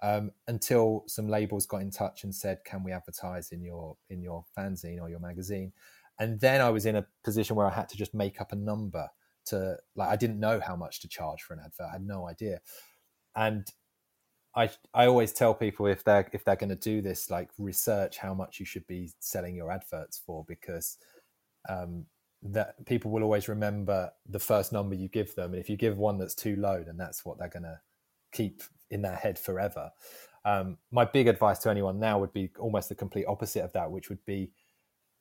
[0.02, 4.22] um, until some labels got in touch and said, "Can we advertise in your in
[4.22, 5.74] your fanzine or your magazine?"
[6.20, 8.56] And then I was in a position where I had to just make up a
[8.56, 9.10] number
[9.48, 11.88] to like I didn't know how much to charge for an advert.
[11.90, 12.60] I had no idea,
[13.36, 13.68] and
[14.56, 18.18] I I always tell people if they're if they're going to do this, like research
[18.18, 20.98] how much you should be selling your adverts for, because
[21.70, 22.06] um,
[22.44, 25.98] that people will always remember the first number you give them, and if you give
[25.98, 27.80] one that's too low, then that's what they're going to
[28.32, 29.92] keep in their head forever.
[30.46, 33.92] Um, my big advice to anyone now would be almost the complete opposite of that,
[33.92, 34.52] which would be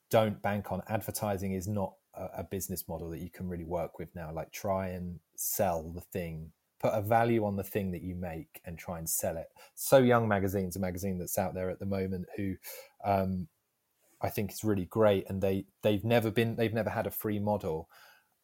[0.09, 3.99] don't bank on advertising is not a, a business model that you can really work
[3.99, 4.31] with now.
[4.31, 8.61] Like try and sell the thing put a value on the thing that you make
[8.65, 9.47] and try and sell it.
[9.75, 12.55] So Young Magazine's a magazine that's out there at the moment who
[13.03, 13.47] um,
[14.21, 17.39] I think is really great, and they they've never been they've never had a free
[17.39, 17.89] model.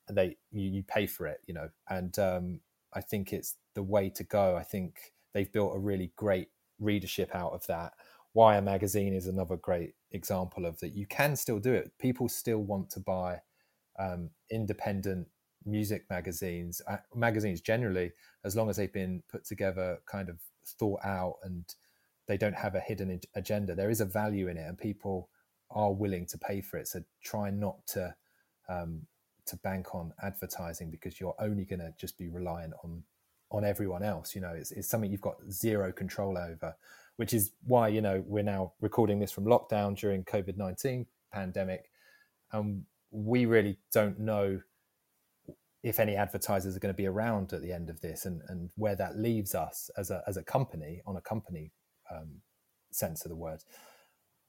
[0.10, 2.60] They you, you pay for it, you know, and um,
[2.94, 4.56] I think it's the way to go.
[4.56, 7.94] I think they've built a really great readership out of that.
[8.34, 10.94] Wire magazine is another great example of that.
[10.94, 11.92] You can still do it.
[12.00, 13.42] People still want to buy
[14.00, 15.28] um, independent
[15.66, 18.12] music magazines, uh, magazines generally,
[18.44, 21.66] as long as they've been put together, kind of thought out, and
[22.28, 23.76] they don't have a hidden agenda.
[23.76, 25.30] There is a value in it, and people
[25.74, 26.88] are willing to pay for it.
[26.88, 28.16] So try not to
[28.70, 29.02] um,
[29.46, 33.04] to bank on advertising because you're only going to just be reliant on
[33.52, 34.36] on everyone else.
[34.36, 36.76] You know, it's, it's something you've got zero control over,
[37.18, 41.90] which is why you know we're now recording this from lockdown during COVID nineteen pandemic,
[42.52, 44.62] and we really don't know
[45.84, 48.70] if any advertisers are going to be around at the end of this and, and
[48.76, 51.72] where that leaves us as a, as a company on a company
[52.10, 52.42] um,
[52.92, 53.62] sense of the word.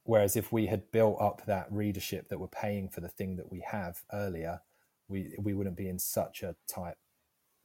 [0.05, 3.51] Whereas if we had built up that readership that we're paying for the thing that
[3.51, 4.61] we have earlier,
[5.09, 6.97] we, we wouldn't be in such a tight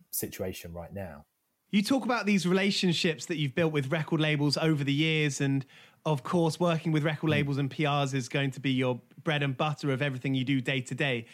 [0.09, 1.25] situation right now.
[1.69, 5.41] You talk about these relationships that you've built with record labels over the years.
[5.41, 5.65] And
[6.05, 7.31] of course, working with record mm.
[7.31, 10.61] labels and PRs is going to be your bread and butter of everything you do
[10.61, 11.25] day to day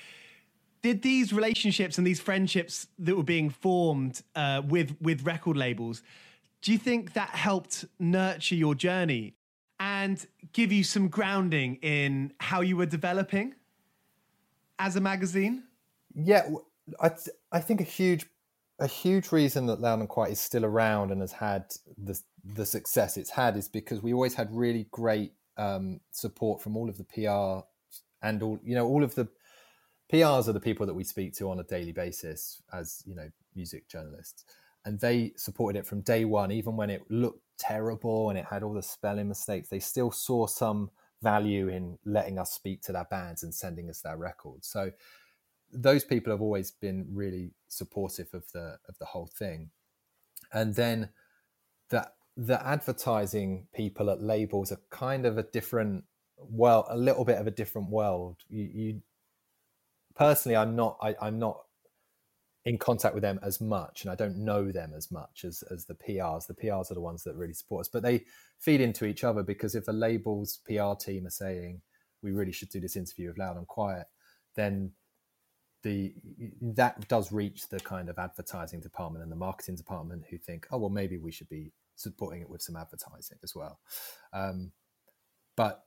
[0.86, 6.04] did these relationships and these friendships that were being formed uh, with with record labels
[6.62, 9.34] do you think that helped nurture your journey
[9.80, 13.56] and give you some grounding in how you were developing
[14.80, 15.64] as a magazine?
[16.14, 16.50] Yeah
[17.00, 18.26] i, th- I think a huge
[18.80, 21.66] a huge reason that loud and quiet is still around and has had
[21.98, 26.76] the the success it's had is because we always had really great um, support from
[26.76, 27.66] all of the pr
[28.22, 29.28] and all you know all of the
[30.14, 33.28] PRs are the people that we speak to on a daily basis as you know
[33.56, 34.46] music journalists,
[34.86, 38.64] and they supported it from day one, even when it looked terrible and it had
[38.64, 39.70] all the spelling mistakes.
[39.70, 44.02] They still saw some value in letting us speak to their bands and sending us
[44.02, 44.68] their records.
[44.68, 44.92] So
[45.72, 49.72] those people have always been really supportive of the of the whole thing,
[50.54, 51.10] and then
[51.90, 56.04] the the advertising people at labels are kind of a different
[56.38, 59.02] well a little bit of a different world you, you
[60.16, 60.98] personally, I'm not.
[61.02, 61.65] I, I'm not
[62.66, 65.86] in contact with them as much, and I don't know them as much as as
[65.86, 66.48] the PRs.
[66.48, 68.26] The PRs are the ones that really support us, but they
[68.60, 71.82] feed into each other because if the labels PR team are saying
[72.24, 74.08] we really should do this interview with Loud and Quiet,
[74.56, 74.92] then
[75.84, 76.16] the
[76.62, 80.80] that does reach the kind of advertising department and the marketing department who think, oh
[80.80, 83.80] well, maybe we should be supporting it with some advertising as well.
[84.34, 84.72] Um,
[85.56, 85.86] but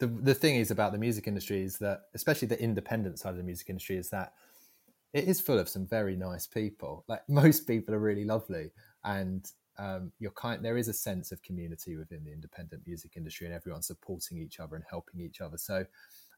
[0.00, 3.36] the the thing is about the music industry is that, especially the independent side of
[3.36, 4.32] the music industry, is that
[5.12, 7.04] it is full of some very nice people.
[7.08, 8.70] Like most people are really lovely,
[9.04, 9.44] and
[9.78, 10.64] um, you're kind.
[10.64, 14.60] There is a sense of community within the independent music industry, and everyone supporting each
[14.60, 15.58] other and helping each other.
[15.58, 15.84] So,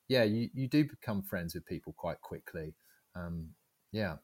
[0.08, 2.74] yeah, you you do become friends with people quite quickly.
[3.14, 3.48] Um,
[3.92, 4.16] yeah.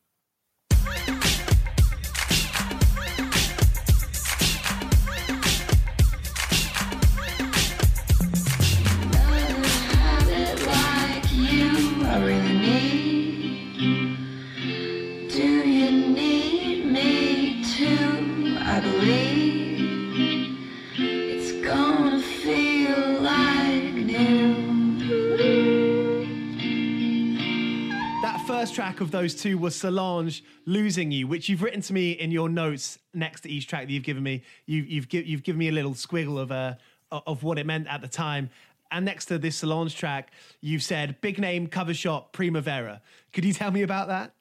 [28.71, 32.49] Track of those two was Solange "Losing You," which you've written to me in your
[32.49, 34.43] notes next to each track that you've given me.
[34.67, 36.75] You, you've you've given me a little squiggle of uh,
[37.11, 38.51] of what it meant at the time.
[38.91, 43.03] And next to this Solange track, you've said "big name cover shot Primavera."
[43.33, 44.35] Could you tell me about that?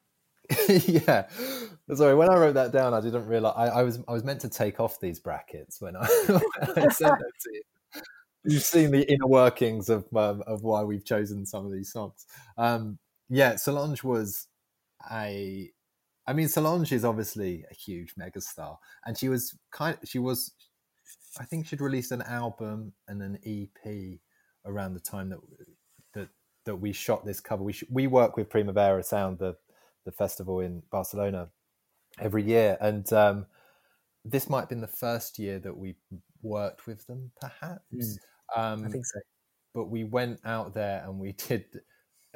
[0.68, 1.26] yeah,
[1.94, 2.14] sorry.
[2.14, 4.48] When I wrote that down, I didn't realize I, I, was I was meant to
[4.48, 7.62] take off these brackets when I, when I sent them to you.
[8.46, 12.26] You've seen the inner workings of um, of why we've chosen some of these songs.
[12.58, 12.98] Um,
[13.28, 14.46] yeah, Solange was
[15.10, 15.70] a.
[16.26, 19.96] I mean, Solange is obviously a huge megastar, and she was kind.
[20.04, 20.52] She was,
[21.38, 24.18] I think, she'd released an album and an EP
[24.64, 25.40] around the time that
[26.14, 26.28] that
[26.64, 27.62] that we shot this cover.
[27.62, 29.56] We sh- we work with Primavera Sound, the
[30.04, 31.48] the festival in Barcelona,
[32.18, 33.46] every year, and um,
[34.24, 35.96] this might have been the first year that we
[36.42, 37.82] worked with them, perhaps.
[37.94, 38.18] Mm,
[38.56, 39.20] um, I think so.
[39.74, 41.64] But we went out there and we did.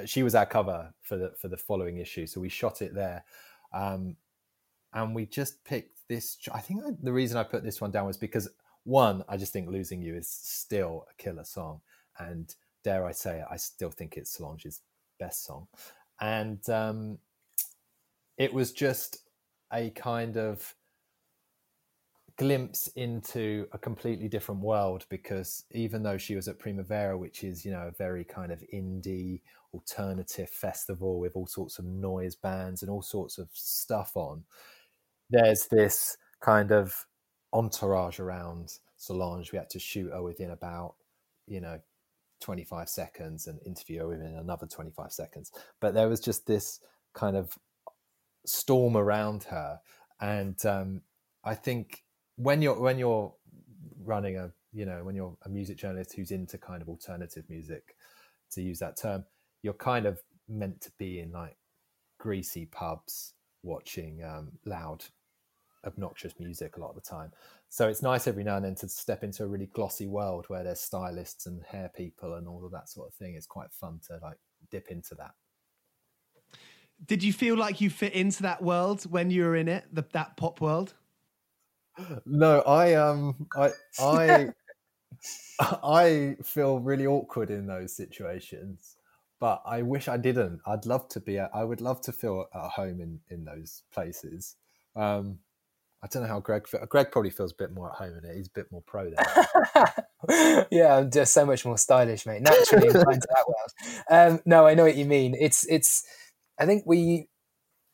[0.06, 3.24] She was our cover for the for the following issue, so we shot it there,
[3.72, 4.16] um,
[4.92, 6.38] and we just picked this.
[6.52, 8.48] I think I, the reason I put this one down was because
[8.84, 11.80] one, I just think "Losing You" is still a killer song,
[12.18, 14.80] and dare I say it, I still think it's Solange's
[15.18, 15.66] best song,
[16.20, 17.18] and um,
[18.36, 19.18] it was just
[19.72, 20.74] a kind of
[22.38, 27.64] glimpse into a completely different world because even though she was at Primavera, which is,
[27.64, 29.40] you know, a very kind of indie
[29.74, 34.44] alternative festival with all sorts of noise bands and all sorts of stuff on,
[35.28, 36.94] there's this kind of
[37.52, 39.50] entourage around Solange.
[39.50, 40.94] We had to shoot her within about,
[41.48, 41.80] you know,
[42.40, 45.50] 25 seconds and interview her within another 25 seconds.
[45.80, 46.78] But there was just this
[47.14, 47.58] kind of
[48.46, 49.80] storm around her.
[50.20, 51.02] And um,
[51.44, 52.04] I think
[52.38, 53.32] when you're when you're
[54.04, 57.94] running a you know when you're a music journalist who's into kind of alternative music
[58.50, 59.24] to use that term
[59.62, 61.56] you're kind of meant to be in like
[62.18, 65.04] greasy pubs watching um, loud
[65.86, 67.32] obnoxious music a lot of the time.
[67.68, 70.64] So it's nice every now and then to step into a really glossy world where
[70.64, 73.34] there's stylists and hair people and all of that sort of thing.
[73.34, 74.38] It's quite fun to like
[74.70, 75.32] dip into that.
[77.06, 80.04] Did you feel like you fit into that world when you were in it the,
[80.12, 80.94] that pop world
[82.26, 84.48] no, I um, I I
[85.60, 88.96] I feel really awkward in those situations,
[89.40, 90.60] but I wish I didn't.
[90.66, 91.38] I'd love to be.
[91.38, 94.56] At, I would love to feel at home in in those places.
[94.96, 95.38] Um,
[96.02, 96.66] I don't know how Greg.
[96.88, 98.36] Greg probably feels a bit more at home in it.
[98.36, 100.66] He's a bit more pro there.
[100.70, 102.42] yeah, I'm just so much more stylish, mate.
[102.42, 104.04] Naturally inclined to that world.
[104.10, 105.34] Um, no, I know what you mean.
[105.38, 106.04] It's it's.
[106.60, 107.28] I think we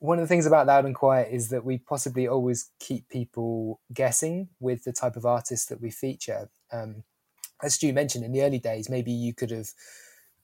[0.05, 3.81] one of the things about Loud and Quiet is that we possibly always keep people
[3.91, 6.51] guessing with the type of artists that we feature.
[6.71, 7.05] Um,
[7.63, 9.71] as Stu mentioned, in the early days, maybe you could have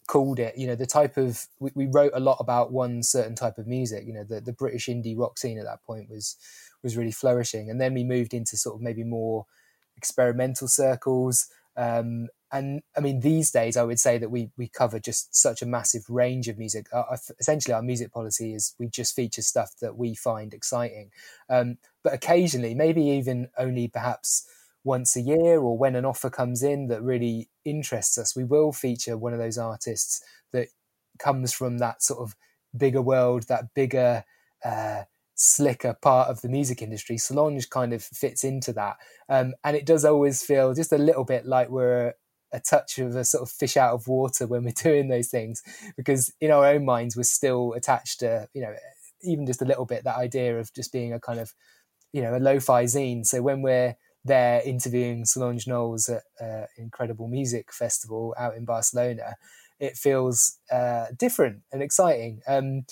[0.06, 3.34] called it, you know, the type of, we, we, wrote a lot about one certain
[3.34, 6.36] type of music, you know, the, the British indie rock scene at that point was,
[6.82, 7.68] was really flourishing.
[7.68, 9.44] And then we moved into sort of maybe more
[9.94, 11.48] experimental circles.
[11.76, 15.62] Um, and I mean, these days, I would say that we we cover just such
[15.62, 16.86] a massive range of music.
[16.92, 21.10] Uh, essentially, our music policy is we just feature stuff that we find exciting.
[21.48, 24.46] Um, but occasionally, maybe even only perhaps
[24.82, 28.72] once a year, or when an offer comes in that really interests us, we will
[28.72, 30.22] feature one of those artists
[30.52, 30.68] that
[31.18, 32.34] comes from that sort of
[32.76, 34.24] bigger world, that bigger.
[34.64, 35.04] Uh,
[35.42, 37.16] slicker part of the music industry.
[37.16, 38.98] Solange kind of fits into that.
[39.26, 42.12] Um, and it does always feel just a little bit like we're
[42.52, 45.62] a touch of a sort of fish out of water when we're doing those things
[45.96, 48.74] because in our own minds we're still attached to you know
[49.22, 51.52] even just a little bit that idea of just being a kind of
[52.12, 53.24] you know a lo-fi zine.
[53.26, 59.36] So when we're there interviewing Solange Knowles at uh, Incredible Music Festival out in Barcelona
[59.78, 62.42] it feels uh, different and exciting.
[62.46, 62.84] Um,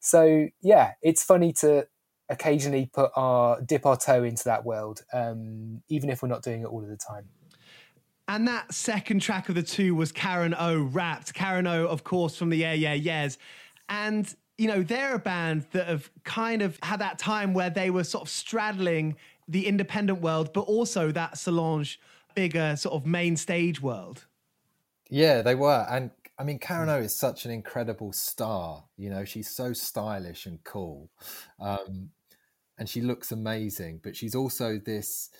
[0.00, 1.86] so yeah it's funny to
[2.30, 6.62] occasionally put our dip our toe into that world um, even if we're not doing
[6.62, 7.28] it all of the time
[8.30, 11.34] and that second track of the two was Karen O Rapt.
[11.34, 13.38] Karen O, of course, from the Yeah Yeah Yeahs.
[13.88, 17.90] And, you know, they're a band that have kind of had that time where they
[17.90, 19.16] were sort of straddling
[19.48, 21.98] the independent world, but also that Solange
[22.36, 24.26] bigger sort of main stage world.
[25.08, 25.84] Yeah, they were.
[25.90, 28.84] And I mean, Karen O is such an incredible star.
[28.96, 31.10] You know, she's so stylish and cool.
[31.58, 32.10] Um,
[32.78, 35.30] and she looks amazing, but she's also this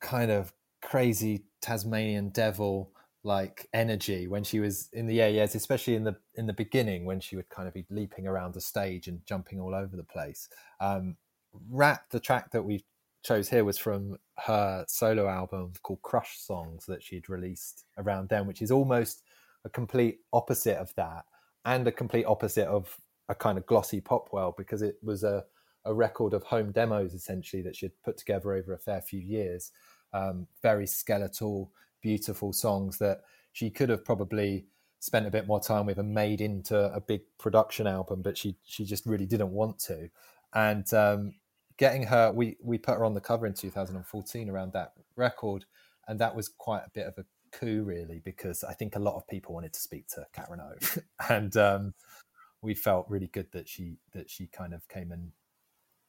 [0.00, 0.50] kind of
[0.82, 6.46] crazy Tasmanian devil like energy when she was in the yeah especially in the in
[6.46, 9.74] the beginning when she would kind of be leaping around the stage and jumping all
[9.74, 10.48] over the place.
[10.80, 11.16] Um,
[11.68, 12.84] Rapt, the track that we
[13.22, 18.46] chose here was from her solo album called Crush Songs that she'd released around then,
[18.46, 19.22] which is almost
[19.64, 21.24] a complete opposite of that
[21.64, 22.96] and a complete opposite of
[23.28, 25.44] a kind of glossy pop world because it was a,
[25.84, 29.70] a record of home demos essentially that she'd put together over a fair few years
[30.12, 34.66] um, very skeletal, beautiful songs that she could have probably
[35.00, 38.56] spent a bit more time with and made into a big production album, but she
[38.64, 40.08] she just really didn't want to.
[40.54, 41.34] And um,
[41.78, 45.64] getting her, we we put her on the cover in 2014 around that record,
[46.06, 49.16] and that was quite a bit of a coup, really, because I think a lot
[49.16, 51.94] of people wanted to speak to Karen O, and um,
[52.62, 55.32] we felt really good that she that she kind of came and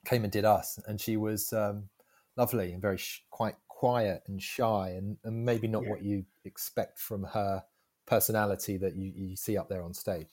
[0.05, 1.89] came and did us, and she was um,
[2.35, 5.89] lovely and very sh- quite quiet and shy and, and maybe not yeah.
[5.89, 7.63] what you expect from her
[8.05, 10.27] personality that you, you see up there on stage.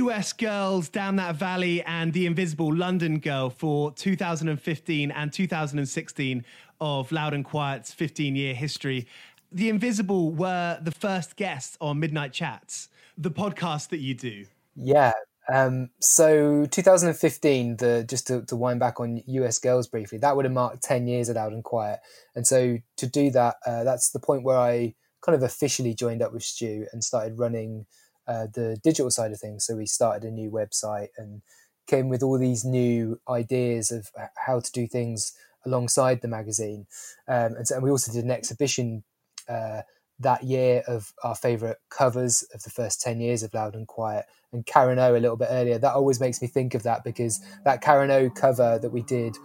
[0.00, 6.44] US Girls Damn That Valley and The Invisible London Girl for 2015 and 2016
[6.80, 9.06] of Loud and Quiet's 15 year history.
[9.52, 12.88] The Invisible were the first guests on Midnight Chats,
[13.18, 14.46] the podcast that you do.
[14.74, 15.12] Yeah.
[15.52, 20.46] Um, so 2015, the just to, to wind back on US Girls briefly, that would
[20.46, 22.00] have marked 10 years at Loud and Quiet.
[22.34, 26.22] And so to do that, uh, that's the point where I kind of officially joined
[26.22, 27.84] up with Stu and started running
[28.26, 29.64] uh, the digital side of things.
[29.64, 31.42] So we started a new website and
[31.86, 34.08] came with all these new ideas of
[34.46, 35.32] how to do things
[35.64, 36.86] alongside the magazine.
[37.28, 39.02] Um, and, so, and we also did an exhibition
[39.48, 39.82] uh,
[40.20, 44.26] that year of our favourite covers of the first 10 years of Loud and Quiet.
[44.52, 47.40] And Karen O a little bit earlier, that always makes me think of that because
[47.64, 49.36] that Karen O cover that we did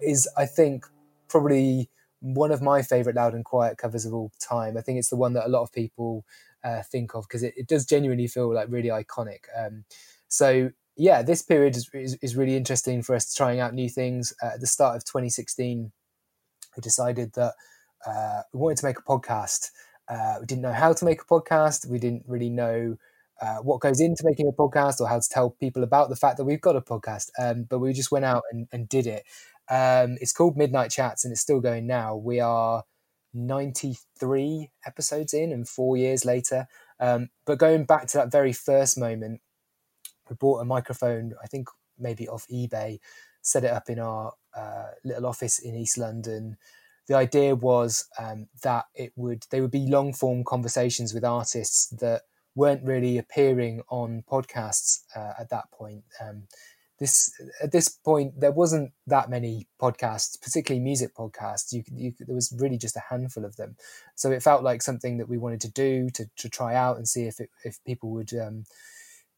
[0.00, 0.86] is, I think,
[1.28, 1.88] probably
[2.20, 4.76] one of my favourite Loud and Quiet covers of all time.
[4.76, 6.24] I think it's the one that a lot of people
[6.62, 9.44] uh, think of because it, it, does genuinely feel like really iconic.
[9.56, 9.84] Um,
[10.28, 14.34] so yeah, this period is, is, is, really interesting for us trying out new things.
[14.42, 15.90] Uh, at the start of 2016,
[16.76, 17.54] we decided that
[18.06, 19.70] uh, we wanted to make a podcast.
[20.08, 21.86] Uh, we didn't know how to make a podcast.
[21.86, 22.96] We didn't really know
[23.40, 26.36] uh, what goes into making a podcast or how to tell people about the fact
[26.36, 27.30] that we've got a podcast.
[27.38, 29.24] Um, but we just went out and, and did it.
[29.70, 32.16] Um, it's called Midnight Chats and it's still going now.
[32.16, 32.82] We are
[33.32, 36.66] 93 episodes in and four years later.
[36.98, 39.40] Um, but going back to that very first moment,
[40.28, 41.68] we bought a microphone, I think
[41.98, 42.98] maybe off eBay,
[43.42, 46.56] set it up in our uh, little office in East London.
[47.06, 51.88] The idea was um, that it would they would be long form conversations with artists
[52.00, 52.22] that
[52.54, 56.04] weren't really appearing on podcasts uh, at that point.
[56.20, 56.44] Um,
[57.00, 57.32] this
[57.62, 61.72] at this point there wasn't that many podcasts particularly music podcasts.
[61.72, 63.76] You, you there was really just a handful of them.
[64.14, 67.08] So it felt like something that we wanted to do to, to try out and
[67.08, 68.64] see if it, if people would um,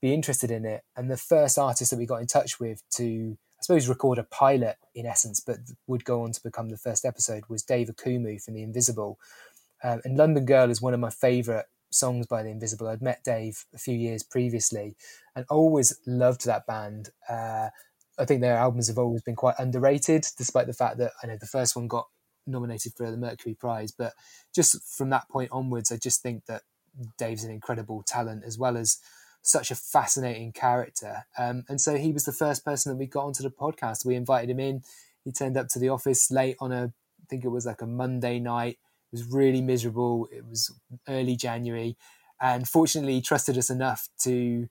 [0.03, 0.83] be interested in it.
[0.97, 4.25] And the first artist that we got in touch with to i suppose record a
[4.25, 8.43] pilot in essence but would go on to become the first episode was dave okumu
[8.43, 9.19] from the invisible.
[9.85, 12.89] Um, and london girl is one of my favorite songs by The Invisible.
[12.89, 14.97] I'd met Dave a few years previously
[15.35, 17.11] and always loved that band.
[17.29, 17.69] Uh,
[18.19, 21.37] I think their albums have always been quite underrated, despite the fact that I know
[21.39, 22.09] the first one got
[22.47, 23.93] nominated for the Mercury Prize.
[23.93, 24.13] But
[24.55, 26.63] just from that point onwards, I just think that
[27.19, 28.99] Dave's an incredible talent as well as
[29.43, 31.25] such a fascinating character.
[31.39, 34.05] Um, and so he was the first person that we got onto the podcast.
[34.05, 34.83] We invited him in.
[35.25, 37.87] He turned up to the office late on a, I think it was like a
[37.87, 38.79] Monday night
[39.13, 40.29] was really miserable.
[40.33, 40.75] It was
[41.09, 41.97] early January,
[42.41, 44.69] and fortunately, trusted us enough to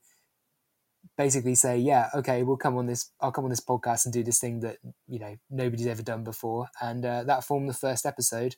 [1.18, 3.12] basically say, "Yeah, okay, we'll come on this.
[3.20, 4.78] I'll come on this podcast and do this thing that
[5.08, 8.56] you know nobody's ever done before." And uh, that formed the first episode,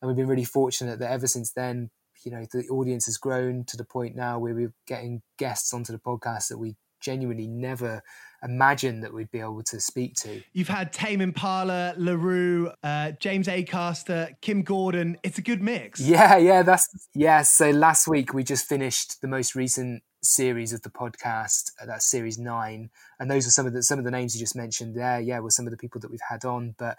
[0.00, 1.90] and we've been really fortunate that ever since then,
[2.24, 5.92] you know, the audience has grown to the point now where we're getting guests onto
[5.92, 8.02] the podcast that we genuinely never
[8.42, 10.42] imagined that we'd be able to speak to.
[10.52, 15.16] You've had Tame Impala, La Roux, uh, James Acaster, Kim Gordon.
[15.22, 16.00] It's a good mix.
[16.00, 17.42] Yeah, yeah, that's yeah.
[17.42, 21.72] So last week we just finished the most recent series of the podcast.
[21.80, 24.40] Uh, that's series nine, and those are some of the some of the names you
[24.40, 25.20] just mentioned there.
[25.20, 26.96] Yeah, were some of the people that we've had on, but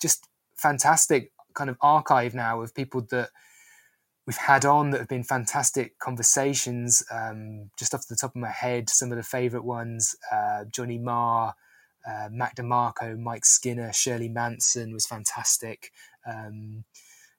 [0.00, 0.26] just
[0.56, 3.30] fantastic kind of archive now of people that
[4.26, 7.02] we've had on that have been fantastic conversations.
[7.10, 10.98] Um, just off the top of my head, some of the favourite ones: uh, Johnny
[10.98, 11.54] Marr,
[12.06, 15.92] uh, Mac DeMarco, Mike Skinner, Shirley Manson was fantastic.
[16.26, 16.84] Um,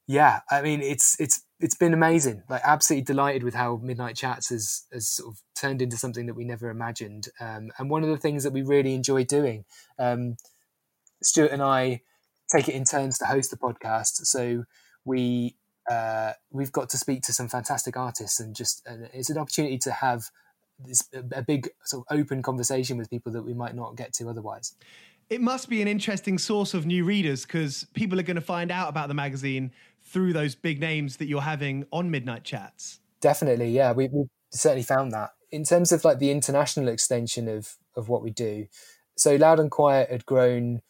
[0.07, 2.43] yeah, I mean it's it's it's been amazing.
[2.49, 6.33] Like absolutely delighted with how Midnight Chats has has sort of turned into something that
[6.33, 7.27] we never imagined.
[7.39, 9.65] Um, and one of the things that we really enjoy doing,
[9.99, 10.35] um,
[11.23, 12.01] Stuart and I
[12.51, 14.25] take it in turns to host the podcast.
[14.25, 14.65] So
[15.05, 15.55] we
[15.89, 19.77] uh, we've got to speak to some fantastic artists, and just uh, it's an opportunity
[19.79, 20.29] to have
[20.79, 24.29] this a big sort of open conversation with people that we might not get to
[24.29, 24.75] otherwise.
[25.29, 28.69] It must be an interesting source of new readers because people are going to find
[28.71, 29.71] out about the magazine
[30.03, 32.99] through those big names that you're having on Midnight Chats.
[33.21, 35.31] Definitely, yeah, we, we certainly found that.
[35.51, 38.67] In terms of like the international extension of of what we do,
[39.17, 40.81] so Loud and Quiet had grown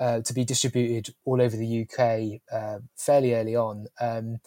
[0.00, 3.86] uh, to be distributed all over the UK uh, fairly early on.
[4.00, 4.40] Um,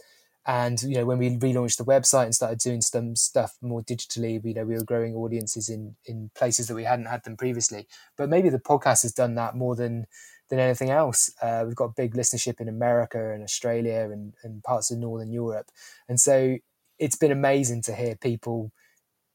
[0.46, 4.44] and you know, when we relaunched the website and started doing some stuff more digitally,
[4.44, 7.88] you know, we were growing audiences in in places that we hadn't had them previously.
[8.18, 10.06] But maybe the podcast has done that more than
[10.50, 11.32] than anything else.
[11.42, 15.68] Uh, we've got big listenership in America and Australia and, and parts of Northern Europe,
[16.10, 16.58] and so
[17.00, 18.72] it's been amazing to hear people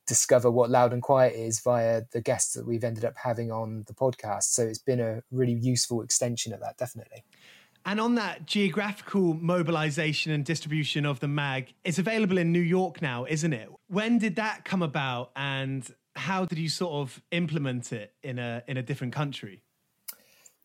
[0.09, 3.85] discover what loud and quiet is via the guests that we've ended up having on
[3.87, 4.45] the podcast.
[4.55, 7.23] So it's been a really useful extension of that, definitely.
[7.85, 13.01] And on that geographical mobilization and distribution of the mag, it's available in New York
[13.01, 13.69] now, isn't it?
[13.87, 15.31] When did that come about?
[15.37, 19.63] And how did you sort of implement it in a in a different country?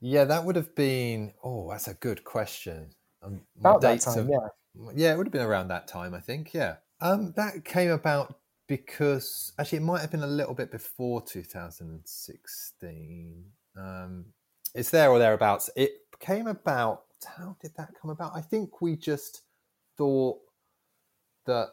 [0.02, 1.34] Yeah, that would have been.
[1.44, 2.90] Oh, that's a good question.
[3.22, 4.92] Um, about that time, of, yeah.
[4.96, 6.54] Yeah, it would have been around that time, I think.
[6.54, 11.22] Yeah, um, that came about because actually it might have been a little bit before
[11.22, 13.44] 2016.
[13.78, 14.26] Um,
[14.74, 15.70] it's there or thereabouts.
[15.76, 17.04] It came about.
[17.38, 18.34] How did that come about?
[18.36, 19.44] I think we just
[19.98, 20.40] thought
[21.46, 21.70] that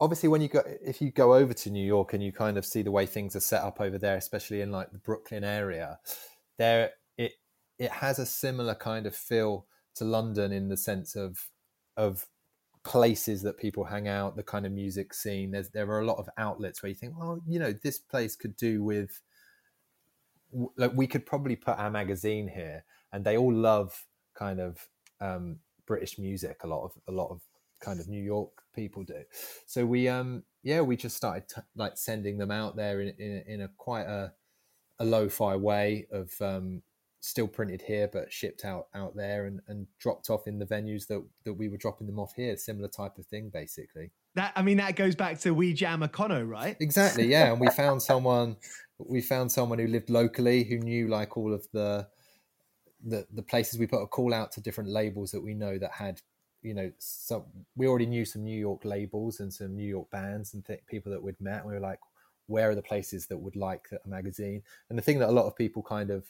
[0.00, 2.66] obviously when you go if you go over to new york and you kind of
[2.66, 5.98] see the way things are set up over there especially in like the brooklyn area
[6.58, 7.32] there it
[7.78, 11.48] it has a similar kind of feel to london in the sense of
[11.96, 12.26] of
[12.86, 15.50] places that people hang out the kind of music scene.
[15.50, 18.36] There's there are a lot of outlets where you think well you know this place
[18.36, 19.20] could do with
[20.76, 22.84] like we could probably put our magazine here.
[23.12, 24.88] And they all love kind of
[25.20, 26.60] um, british music.
[26.62, 27.40] A lot of a lot of
[27.80, 29.22] kind of New York people do.
[29.66, 33.44] So we, um, yeah, we just started t- like sending them out there in in,
[33.46, 34.32] in a quite a
[34.98, 36.82] a lo-fi way of um,
[37.26, 41.08] still printed here but shipped out out there and, and dropped off in the venues
[41.08, 42.56] that that we were dropping them off here.
[42.56, 44.12] Similar type of thing, basically.
[44.34, 46.76] That I mean, that goes back to We Jam Econo, right?
[46.80, 47.50] Exactly, yeah.
[47.50, 48.56] and we found someone,
[48.98, 52.06] we found someone who lived locally who knew like all of the
[53.04, 55.92] the the places we put a call out to different labels that we know that
[55.92, 56.20] had
[56.62, 57.46] you know, so
[57.76, 61.12] we already knew some New York labels and some New York bands and th- people
[61.12, 61.60] that we'd met.
[61.60, 62.00] And we were like,
[62.48, 64.62] where are the places that would like a magazine?
[64.88, 66.24] And the thing that a lot of people kind of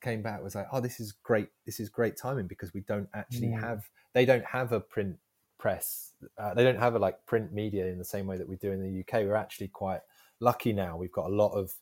[0.00, 1.48] came back was like, oh, this is great.
[1.66, 3.60] This is great timing because we don't actually mm.
[3.60, 5.16] have, they don't have a print
[5.58, 6.12] press.
[6.38, 8.72] Uh, they don't have a like print media in the same way that we do
[8.72, 9.24] in the UK.
[9.24, 10.00] We're actually quite
[10.40, 10.96] lucky now.
[10.96, 11.72] We've got a lot of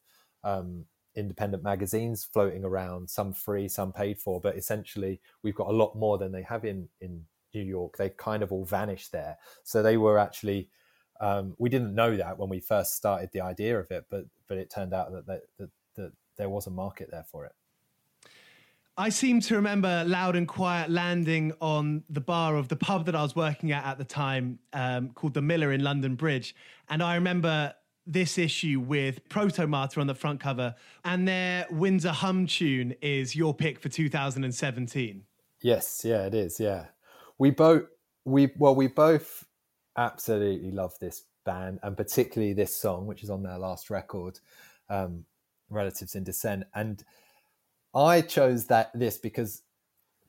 [0.44, 5.72] um, independent magazines floating around, some free, some paid for, but essentially we've got a
[5.72, 9.36] lot more than they have in in New York, they kind of all vanished there.
[9.64, 10.68] So they were actually,
[11.20, 14.58] um, we didn't know that when we first started the idea of it, but but
[14.58, 17.52] it turned out that that, that, that there was a market there for it.
[18.98, 23.14] I seem to remember Loud and Quiet landing on the bar of the pub that
[23.14, 26.52] I was working at at the time, um, called the Miller in London Bridge,
[26.88, 27.74] and I remember
[28.08, 30.74] this issue with Protomartyr on the front cover,
[31.04, 35.22] and their Windsor Hum tune is your pick for 2017.
[35.62, 36.58] Yes, yeah, it is.
[36.58, 36.86] Yeah,
[37.38, 37.84] we both
[38.24, 39.44] we well we both
[39.96, 44.38] absolutely love this band and particularly this song which is on their last record
[44.90, 45.24] um,
[45.70, 47.04] relatives in descent and
[47.94, 49.62] i chose that this because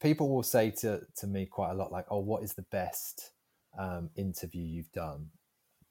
[0.01, 3.31] people will say to, to me quite a lot like oh what is the best
[3.77, 5.27] um, interview you've done?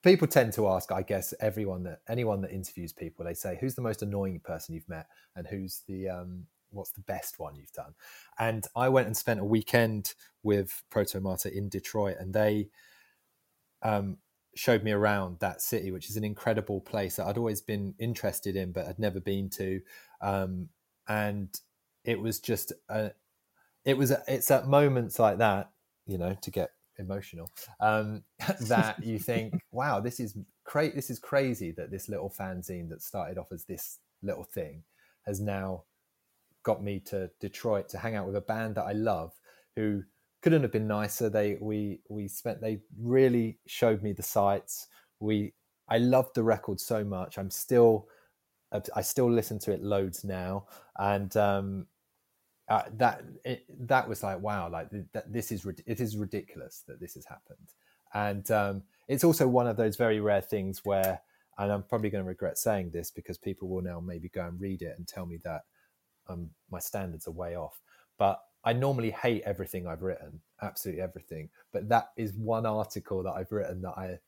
[0.03, 3.75] People tend to ask i guess everyone that anyone that interviews people they say who's
[3.75, 5.07] the most annoying person you've met?
[5.35, 7.93] And who's the um, what's the best one you've done?
[8.37, 10.13] And i went and spent a weekend
[10.43, 12.69] with Protomartyr in detroit and they
[13.81, 14.17] um,
[14.55, 18.55] showed me around that city which is an incredible place that i'd always been interested
[18.55, 19.81] in but had never been to.
[20.21, 20.69] Um,
[21.09, 21.59] and
[22.05, 23.11] it was just a,
[23.83, 25.71] it was a, it's at moments like that
[26.05, 27.49] you know to get emotional
[27.79, 28.23] um,
[28.61, 33.01] that you think wow this is cra- this is crazy that this little fanzine that
[33.01, 34.83] started off as this little thing
[35.25, 35.83] has now
[36.63, 39.33] got me to Detroit to hang out with a band that I love
[39.75, 40.03] who
[40.41, 41.29] couldn't have been nicer.
[41.29, 44.87] They we we spent they really showed me the sights.
[45.19, 45.53] We
[45.87, 47.37] I loved the record so much.
[47.37, 48.07] I'm still
[48.95, 50.65] I still listen to it loads now,
[50.97, 51.87] and um,
[52.69, 54.89] uh, that it, that was like wow, like
[55.27, 57.73] this is it is ridiculous that this has happened,
[58.13, 61.21] and um, it's also one of those very rare things where,
[61.57, 64.61] and I'm probably going to regret saying this because people will now maybe go and
[64.61, 65.61] read it and tell me that
[66.27, 67.81] um, my standards are way off.
[68.17, 71.49] But I normally hate everything I've written, absolutely everything.
[71.71, 74.19] But that is one article that I've written that I,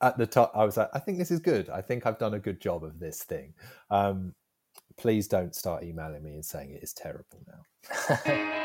[0.00, 1.70] at the top, I was like, I think this is good.
[1.70, 3.54] I think I've done a good job of this thing.
[3.90, 4.34] Um,
[4.96, 8.60] please don't start emailing me and saying it is terrible now.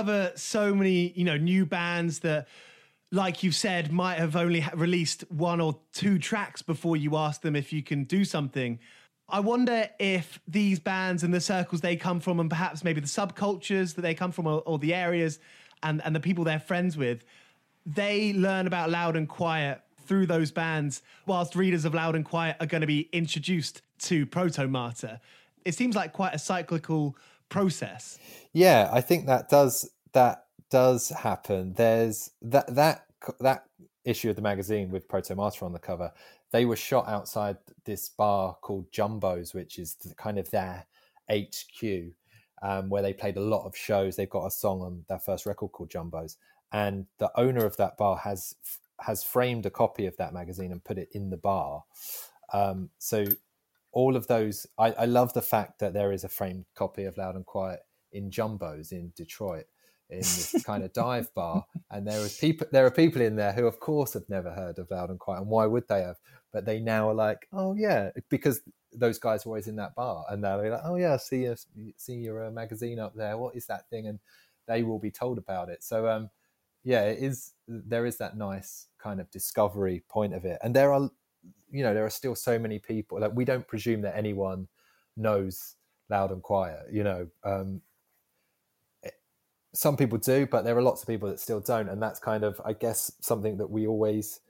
[0.00, 2.48] cover so many, you know, new bands that
[3.12, 7.56] like you've said, might have only released one or two tracks before you ask them
[7.56, 8.78] if you can do something.
[9.28, 13.08] I wonder if these bands and the circles they come from, and perhaps maybe the
[13.08, 15.40] subcultures that they come from, or, or the areas
[15.82, 17.24] and, and the people they're friends with,
[17.84, 22.56] they learn about Loud and Quiet through those bands, whilst readers of Loud and Quiet
[22.60, 25.18] are going to be introduced to Protomartyr.
[25.64, 27.16] It seems like quite a cyclical
[27.50, 28.18] process.
[28.54, 31.74] Yeah, I think that does that does happen.
[31.74, 33.06] There's that that
[33.40, 33.64] that
[34.04, 36.12] issue of the magazine with Protomartyr on the cover.
[36.52, 40.86] They were shot outside this bar called Jumbo's, which is the, kind of their
[41.30, 42.14] HQ,
[42.62, 44.16] um, where they played a lot of shows.
[44.16, 46.38] They've got a song on their first record called Jumbo's,
[46.72, 48.54] and the owner of that bar has
[49.00, 51.84] has framed a copy of that magazine and put it in the bar.
[52.52, 53.24] Um, so
[53.92, 57.16] all of those, I, I, love the fact that there is a framed copy of
[57.16, 57.80] Loud and Quiet
[58.12, 59.66] in Jumbo's in Detroit
[60.08, 62.66] in this kind of dive bar, and there is people.
[62.70, 65.40] There are people in there who, of course, have never heard of Loud and Quiet,
[65.40, 66.16] and why would they have?
[66.52, 68.60] But they now are like, oh yeah, because
[68.92, 71.56] those guys are always in that bar, and they're like, oh yeah, see your
[71.96, 73.38] see your uh, magazine up there.
[73.38, 74.06] What is that thing?
[74.06, 74.18] And
[74.66, 75.82] they will be told about it.
[75.82, 76.30] So um,
[76.84, 77.52] yeah, it is.
[77.68, 81.10] There is that nice kind of discovery point of it, and there are,
[81.70, 83.20] you know, there are still so many people.
[83.20, 84.68] Like we don't presume that anyone
[85.16, 85.76] knows
[86.08, 86.80] loud and quiet.
[86.90, 87.80] You know, um,
[89.02, 89.14] it,
[89.72, 92.44] some people do, but there are lots of people that still don't, and that's kind
[92.44, 94.40] of, I guess, something that we always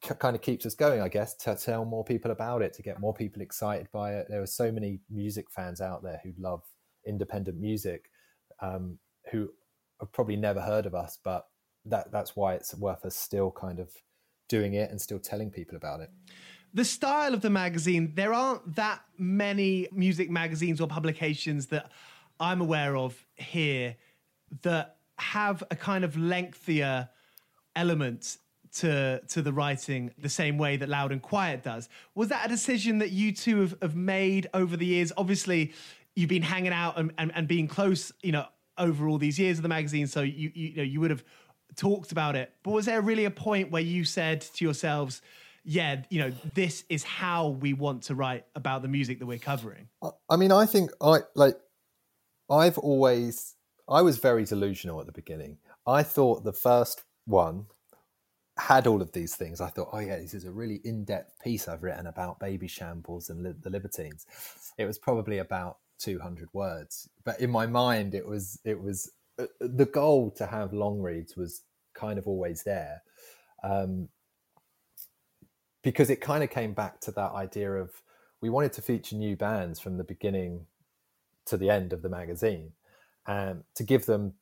[0.00, 3.00] kind of keeps us going, I guess, to tell more people about it, to get
[3.00, 4.26] more people excited by it.
[4.28, 6.62] There are so many music fans out there who love
[7.06, 8.10] independent music,
[8.60, 8.98] um,
[9.32, 9.48] who
[10.00, 11.46] have probably never heard of us, but
[11.84, 13.90] that that's why it's worth us still kind of
[14.48, 16.10] doing it and still telling people about it.
[16.74, 21.90] The style of the magazine, there aren't that many music magazines or publications that
[22.40, 23.96] I'm aware of here
[24.62, 27.08] that have a kind of lengthier
[27.74, 28.38] element
[28.70, 31.88] to to the writing the same way that Loud and Quiet does.
[32.14, 35.12] Was that a decision that you two have, have made over the years?
[35.16, 35.72] Obviously,
[36.14, 38.46] you've been hanging out and, and, and being close, you know,
[38.76, 41.24] over all these years of the magazine, so you you, you know you would have
[41.78, 42.52] talked about it.
[42.62, 45.22] But was there really a point where you said to yourselves,
[45.64, 49.38] yeah, you know, this is how we want to write about the music that we're
[49.38, 49.88] covering?
[50.28, 51.56] I mean, I think I like
[52.50, 53.54] I've always
[53.88, 55.58] I was very delusional at the beginning.
[55.86, 57.66] I thought the first one
[58.58, 59.60] had all of these things.
[59.60, 63.42] I thought, oh yeah, this is a really in-depth piece I've written about Babyshambles and
[63.42, 64.26] li- the Libertines.
[64.76, 69.46] It was probably about 200 words, but in my mind, it was it was uh,
[69.60, 71.62] the goal to have long reads was
[71.98, 73.02] kind of always there,
[73.64, 74.08] um,
[75.82, 77.90] because it kind of came back to that idea of
[78.40, 80.66] we wanted to feature new bands from the beginning
[81.46, 82.72] to the end of the magazine,
[83.26, 84.34] um, to give them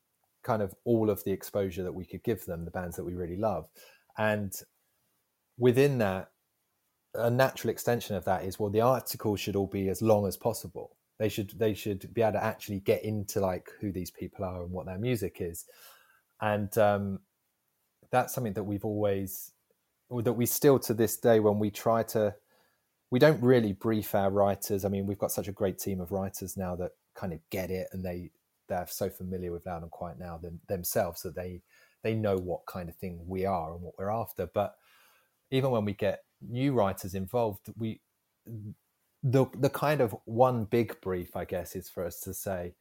[0.42, 3.14] kind of all of the exposure that we could give them, the bands that we
[3.14, 3.68] really love.
[4.18, 4.52] And
[5.58, 6.30] within that,
[7.14, 10.36] a natural extension of that is well, the articles should all be as long as
[10.36, 10.96] possible.
[11.18, 14.62] They should they should be able to actually get into like who these people are
[14.62, 15.64] and what their music is,
[16.40, 17.20] and um,
[18.10, 19.52] that's something that we've always
[20.08, 22.34] or that we still to this day when we try to
[23.10, 24.84] we don't really brief our writers.
[24.84, 27.70] I mean, we've got such a great team of writers now that kind of get
[27.70, 28.30] it and they
[28.68, 31.62] they're so familiar with loud and quiet now them, themselves that they
[32.02, 34.46] they know what kind of thing we are and what we're after.
[34.46, 34.76] But
[35.50, 38.00] even when we get new writers involved, we
[39.22, 42.74] the the kind of one big brief, I guess, is for us to say,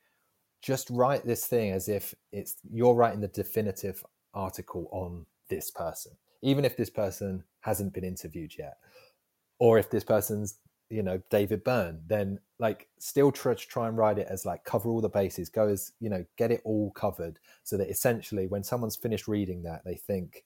[0.61, 4.03] just write this thing as if it's you're writing the definitive
[4.35, 6.11] article on this person,
[6.41, 8.77] even if this person hasn't been interviewed yet,
[9.59, 10.59] or if this person's
[10.89, 14.63] you know David Byrne, then like still try to try and write it as like
[14.63, 18.47] cover all the bases, go as you know get it all covered, so that essentially
[18.47, 20.43] when someone's finished reading that, they think,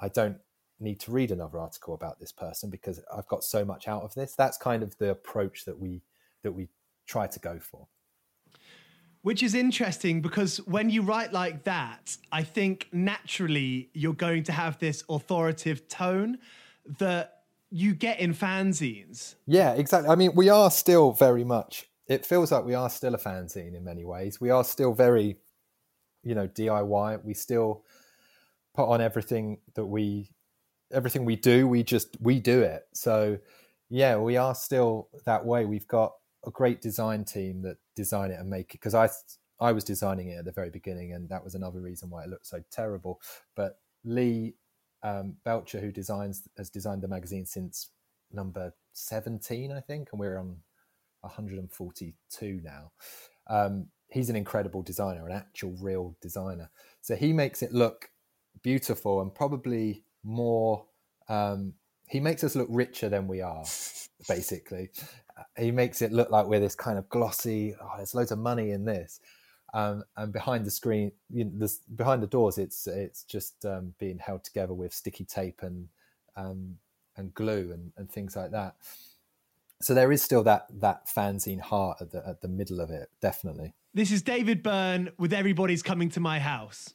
[0.00, 0.38] I don't
[0.80, 4.14] need to read another article about this person because I've got so much out of
[4.14, 4.34] this.
[4.34, 6.02] That's kind of the approach that we
[6.42, 6.68] that we
[7.06, 7.88] try to go for.
[9.24, 14.52] Which is interesting because when you write like that, I think naturally you're going to
[14.52, 16.36] have this authoritative tone
[16.98, 19.36] that you get in fanzines.
[19.46, 20.10] Yeah, exactly.
[20.10, 21.86] I mean, we are still very much.
[22.06, 24.42] It feels like we are still a fanzine in many ways.
[24.42, 25.38] We are still very,
[26.22, 27.24] you know, DIY.
[27.24, 27.82] We still
[28.74, 30.28] put on everything that we,
[30.92, 31.66] everything we do.
[31.66, 32.82] We just we do it.
[32.92, 33.38] So,
[33.88, 35.64] yeah, we are still that way.
[35.64, 36.12] We've got
[36.46, 39.08] a great design team that design it and make it because I
[39.60, 42.28] I was designing it at the very beginning, and that was another reason why it
[42.28, 43.20] looked so terrible.
[43.54, 44.54] But Lee
[45.02, 47.90] um, Belcher, who designs has designed the magazine since
[48.32, 50.56] number 17, I think, and we're on
[51.20, 52.92] 142 now.
[53.48, 56.70] Um, he's an incredible designer, an actual real designer.
[57.02, 58.10] So he makes it look
[58.62, 60.86] beautiful and probably more.
[61.28, 61.74] Um,
[62.08, 63.64] he makes us look richer than we are,
[64.28, 64.90] basically.
[65.56, 67.74] He makes it look like we're this kind of glossy.
[67.80, 69.20] Oh, there's loads of money in this,
[69.72, 73.94] um, and behind the screen, you know, this, behind the doors, it's it's just um,
[73.98, 75.88] being held together with sticky tape and
[76.36, 76.76] um,
[77.16, 78.74] and glue and, and things like that.
[79.80, 83.10] so there is still that that fanzine heart at the at the middle of it,
[83.20, 83.74] definitely.
[83.92, 86.94] This is David Byrne with Everybody's Coming to My House.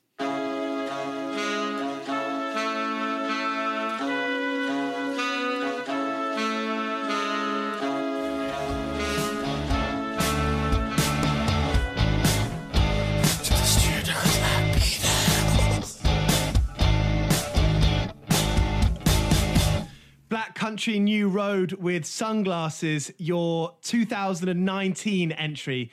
[20.79, 25.91] Country New Road with Sunglasses, your 2019 entry.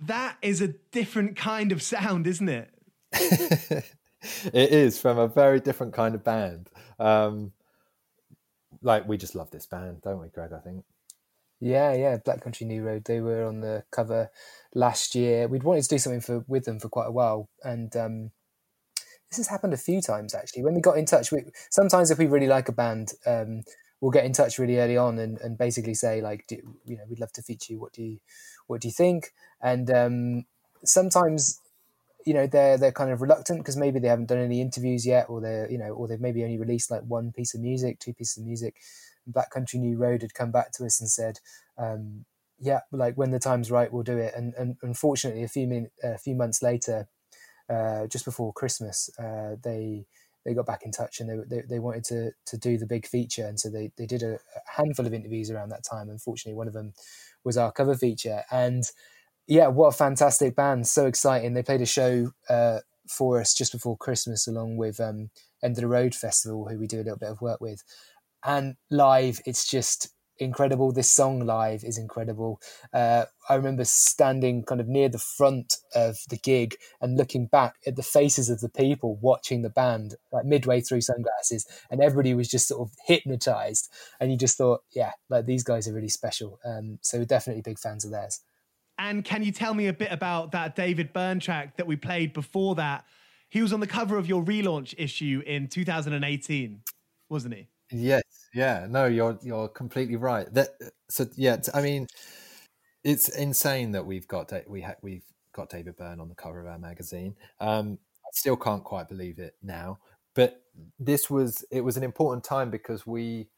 [0.00, 2.70] That is a different kind of sound, isn't it?
[3.12, 3.84] it
[4.54, 6.70] is from a very different kind of band.
[6.98, 7.52] Um,
[8.80, 10.54] like we just love this band, don't we, Greg?
[10.54, 10.82] I think.
[11.60, 13.04] Yeah, yeah, Black Country New Road.
[13.04, 14.30] They were on the cover
[14.74, 15.46] last year.
[15.46, 18.30] We'd wanted to do something for with them for quite a while, and um,
[19.28, 20.62] this has happened a few times actually.
[20.62, 23.64] When we got in touch, we sometimes if we really like a band, um,
[24.02, 27.04] we'll get in touch really early on and, and basically say like, do, you know,
[27.08, 27.80] we'd love to feature you.
[27.80, 28.18] What do you,
[28.66, 29.32] what do you think?
[29.62, 30.44] And um,
[30.84, 31.60] sometimes,
[32.26, 35.26] you know, they're they're kind of reluctant because maybe they haven't done any interviews yet,
[35.28, 38.12] or they're you know, or they've maybe only released like one piece of music, two
[38.12, 38.76] pieces of music.
[39.26, 41.38] Black Country New Road had come back to us and said,
[41.78, 42.24] um,
[42.58, 45.90] "Yeah, like when the time's right, we'll do it." And and unfortunately, a few min-
[46.02, 47.08] a few months later,
[47.68, 50.06] uh, just before Christmas, uh, they
[50.44, 53.06] they got back in touch and they, they, they wanted to to do the big
[53.06, 54.38] feature, and so they they did a,
[54.76, 56.08] handful of interviews around that time.
[56.08, 56.92] Unfortunately, one of them
[57.44, 58.84] was our cover feature, and
[59.46, 60.86] yeah, what a fantastic band!
[60.86, 61.54] So exciting.
[61.54, 65.30] They played a show uh, for us just before Christmas, along with um,
[65.62, 67.82] End of the Road Festival, who we do a little bit of work with,
[68.44, 70.92] and live, it's just incredible.
[70.92, 72.60] This song live is incredible.
[72.92, 77.76] Uh, I remember standing kind of near the front of the gig and looking back
[77.86, 82.34] at the faces of the people watching the band, like midway through sunglasses, and everybody
[82.34, 83.88] was just sort of hypnotized.
[84.20, 86.58] And you just thought, yeah, like these guys are really special.
[86.64, 88.40] Um, so we're definitely big fans of theirs.
[88.98, 92.32] And can you tell me a bit about that David Byrne track that we played
[92.32, 93.04] before that?
[93.48, 96.80] He was on the cover of your relaunch issue in 2018,
[97.28, 97.68] wasn't he?
[97.92, 98.22] Yes,
[98.54, 100.52] yeah, no, you're you're completely right.
[100.54, 100.70] That
[101.08, 102.06] so yeah, I mean,
[103.04, 106.66] it's insane that we've got we ha- we've got David Byrne on the cover of
[106.66, 107.36] our magazine.
[107.60, 109.98] Um, I still can't quite believe it now,
[110.34, 110.62] but
[110.98, 113.48] this was it was an important time because we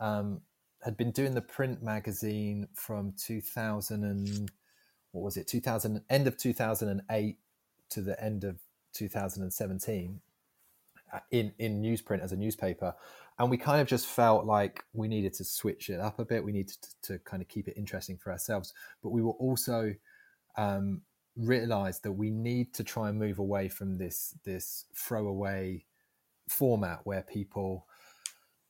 [0.00, 0.40] um,
[0.82, 4.50] had been doing the print magazine from 2000 and
[5.12, 7.38] what was it 2000 end of 2008
[7.90, 8.58] to the end of
[8.94, 10.29] 2017 uh,
[11.30, 12.94] in in newsprint as a newspaper
[13.40, 16.44] and we kind of just felt like we needed to switch it up a bit.
[16.44, 19.94] We needed to, to kind of keep it interesting for ourselves, but we were also
[20.58, 21.00] um,
[21.36, 25.86] realized that we need to try and move away from this this throwaway
[26.50, 27.86] format where people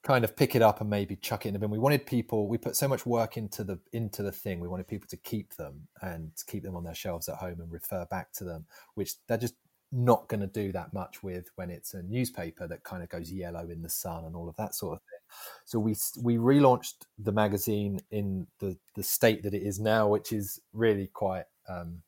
[0.04, 1.70] kind of pick it up and maybe chuck it in the bin.
[1.70, 2.46] We wanted people.
[2.46, 4.60] We put so much work into the into the thing.
[4.60, 7.72] We wanted people to keep them and keep them on their shelves at home and
[7.72, 9.54] refer back to them, which they're just
[9.92, 13.32] not going to do that much with when it's a newspaper that kind of goes
[13.32, 15.18] yellow in the sun and all of that sort of thing.
[15.64, 20.32] So we we relaunched the magazine in the the state that it is now, which
[20.32, 22.02] is really quite um,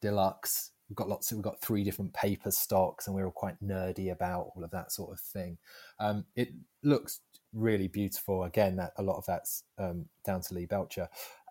[0.00, 0.70] deluxe.
[0.88, 1.30] We've got lots.
[1.30, 4.70] Of, we've got three different paper stocks, and we're all quite nerdy about all of
[4.70, 5.58] that sort of thing.
[5.98, 6.50] Um, it
[6.82, 7.20] looks
[7.52, 8.44] really beautiful.
[8.44, 11.08] Again, that a lot of that's um, down to Lee Belcher,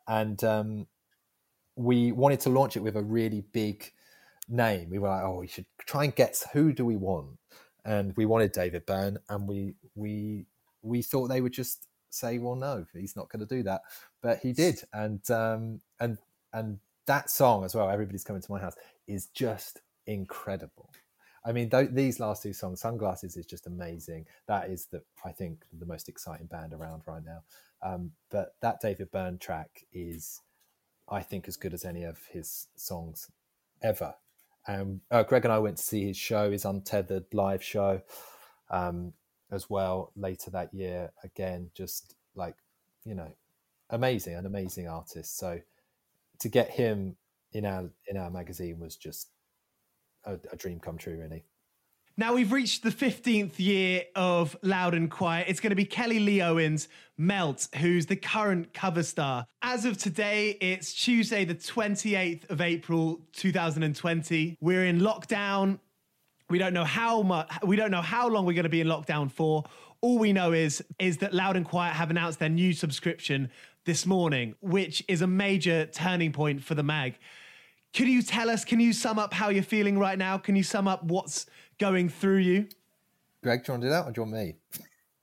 [0.07, 0.87] and um,
[1.75, 3.91] we wanted to launch it with a really big
[4.49, 4.89] name.
[4.89, 7.37] We were like, oh, we should try and get who do we want,
[7.85, 10.45] and we wanted David Byrne, and we we
[10.81, 13.81] we thought they would just say, well, no, he's not going to do that,
[14.21, 16.17] but he did, and um, and
[16.53, 18.75] and that song as well, everybody's coming to my house,
[19.07, 20.89] is just incredible.
[21.45, 24.25] I mean, th- these last two songs, Sunglasses, is just amazing.
[24.47, 27.43] That is the I think the most exciting band around right now.
[27.81, 30.39] Um, but that David Byrne track is,
[31.09, 33.29] I think, as good as any of his songs
[33.81, 34.15] ever.
[34.67, 38.01] Um, uh, Greg and I went to see his show, his Untethered live show,
[38.69, 39.13] um,
[39.51, 41.11] as well later that year.
[41.23, 42.55] Again, just like
[43.05, 43.31] you know,
[43.89, 45.37] amazing, an amazing artist.
[45.37, 45.59] So
[46.39, 47.15] to get him
[47.51, 49.29] in our in our magazine was just
[50.25, 51.43] a, a dream come true, really.
[52.15, 55.47] Now we've reached the 15th year of Loud and Quiet.
[55.49, 56.87] It's going to be Kelly Lee Owens,
[57.17, 59.47] Melt, who's the current cover star.
[59.63, 64.59] As of today, it's Tuesday, the 28th of April, 2020.
[64.61, 65.79] We're in lockdown.
[66.51, 68.87] We don't know how much, we don't know how long we're going to be in
[68.87, 69.63] lockdown for.
[70.01, 73.49] All we know is, is that Loud and Quiet have announced their new subscription
[73.85, 77.17] this morning, which is a major turning point for the mag.
[77.93, 80.37] Can you tell us, can you sum up how you're feeling right now?
[80.39, 81.45] Can you sum up what's
[81.79, 82.67] going through you?
[83.43, 84.55] Greg, do you want to do that or do you want me?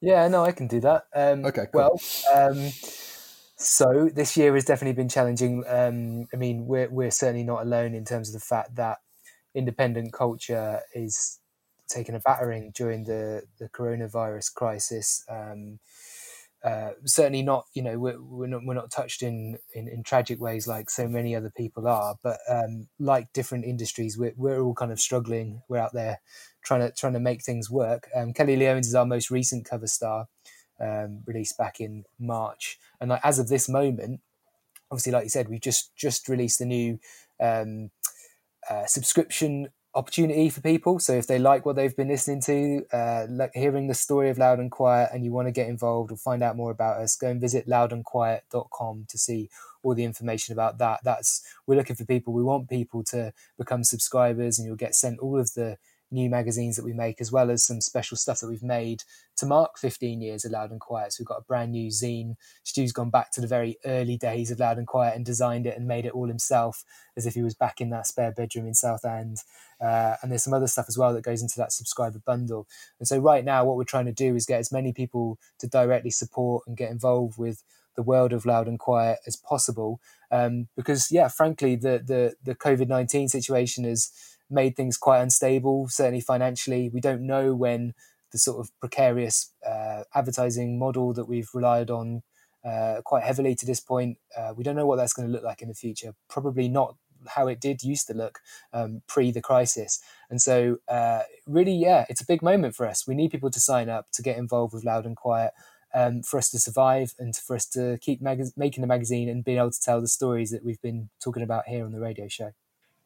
[0.00, 1.04] Yeah, no, I can do that.
[1.14, 1.80] Um, Okay, cool.
[1.80, 2.00] Well,
[2.34, 2.70] um,
[3.56, 5.64] So this year has definitely been challenging.
[5.68, 8.98] Um, I mean, we're we're certainly not alone in terms of the fact that
[9.54, 11.38] independent culture is
[11.86, 15.24] taking a battering during the the coronavirus crisis.
[15.28, 15.78] Um,
[16.62, 20.40] uh, certainly not, you know, we're, we're not we're not touched in, in, in tragic
[20.40, 22.16] ways like so many other people are.
[22.22, 25.62] But um, like different industries, we're we're all kind of struggling.
[25.68, 26.20] We're out there
[26.62, 28.08] trying to trying to make things work.
[28.14, 30.26] Um, Kelly Lee Owens is our most recent cover star,
[30.78, 34.20] um, released back in March, and like as of this moment,
[34.90, 36.98] obviously, like you said, we've just just released a new
[37.40, 37.90] um,
[38.68, 40.98] uh, subscription opportunity for people.
[40.98, 44.38] So if they like what they've been listening to, uh, like hearing the story of
[44.38, 47.16] Loud and Quiet, and you want to get involved or find out more about us,
[47.16, 49.50] go and visit loudandquiet.com to see
[49.82, 51.00] all the information about that.
[51.02, 52.32] That's we're looking for people.
[52.32, 55.78] We want people to become subscribers, and you'll get sent all of the
[56.10, 59.04] new magazines that we make, as well as some special stuff that we've made
[59.36, 61.12] to mark 15 years of Loud and Quiet.
[61.12, 62.36] So we've got a brand new zine.
[62.62, 65.76] Stu's gone back to the very early days of Loud and Quiet and designed it
[65.76, 66.84] and made it all himself,
[67.16, 69.38] as if he was back in that spare bedroom in Southend.
[69.80, 72.66] Uh, and there's some other stuff as well that goes into that subscriber bundle.
[72.98, 75.66] And so right now, what we're trying to do is get as many people to
[75.66, 77.62] directly support and get involved with
[77.96, 80.00] the world of Loud and Quiet as possible.
[80.30, 84.10] Um, because yeah, frankly, the the the COVID nineteen situation has
[84.50, 86.88] made things quite unstable, certainly financially.
[86.88, 87.94] We don't know when
[88.32, 92.22] the sort of precarious uh, advertising model that we've relied on
[92.64, 94.18] uh, quite heavily to this point.
[94.36, 96.14] Uh, we don't know what that's going to look like in the future.
[96.28, 96.96] Probably not
[97.28, 98.40] how it did used to look
[98.72, 100.00] um, pre the crisis.
[100.30, 103.06] And so, uh, really, yeah, it's a big moment for us.
[103.06, 105.52] We need people to sign up to get involved with Loud and Quiet.
[105.92, 109.44] Um, for us to survive and for us to keep mag- making the magazine and
[109.44, 112.28] being able to tell the stories that we've been talking about here on the radio
[112.28, 112.52] show.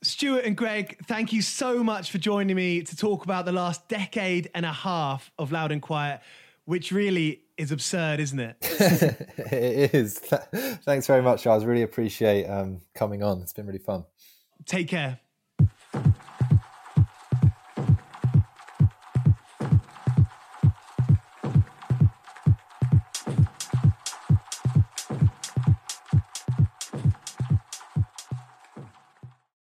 [0.05, 3.89] Stuart and Greg, thank you so much for joining me to talk about the last
[3.89, 6.21] decade and a half of Loud and Quiet,
[6.67, 8.57] which really is absurd, isn't it?
[8.61, 10.19] it is.
[10.19, 11.65] Thanks very much, Charles.
[11.65, 13.41] Really appreciate um, coming on.
[13.41, 14.05] It's been really fun.
[14.67, 15.21] Take care.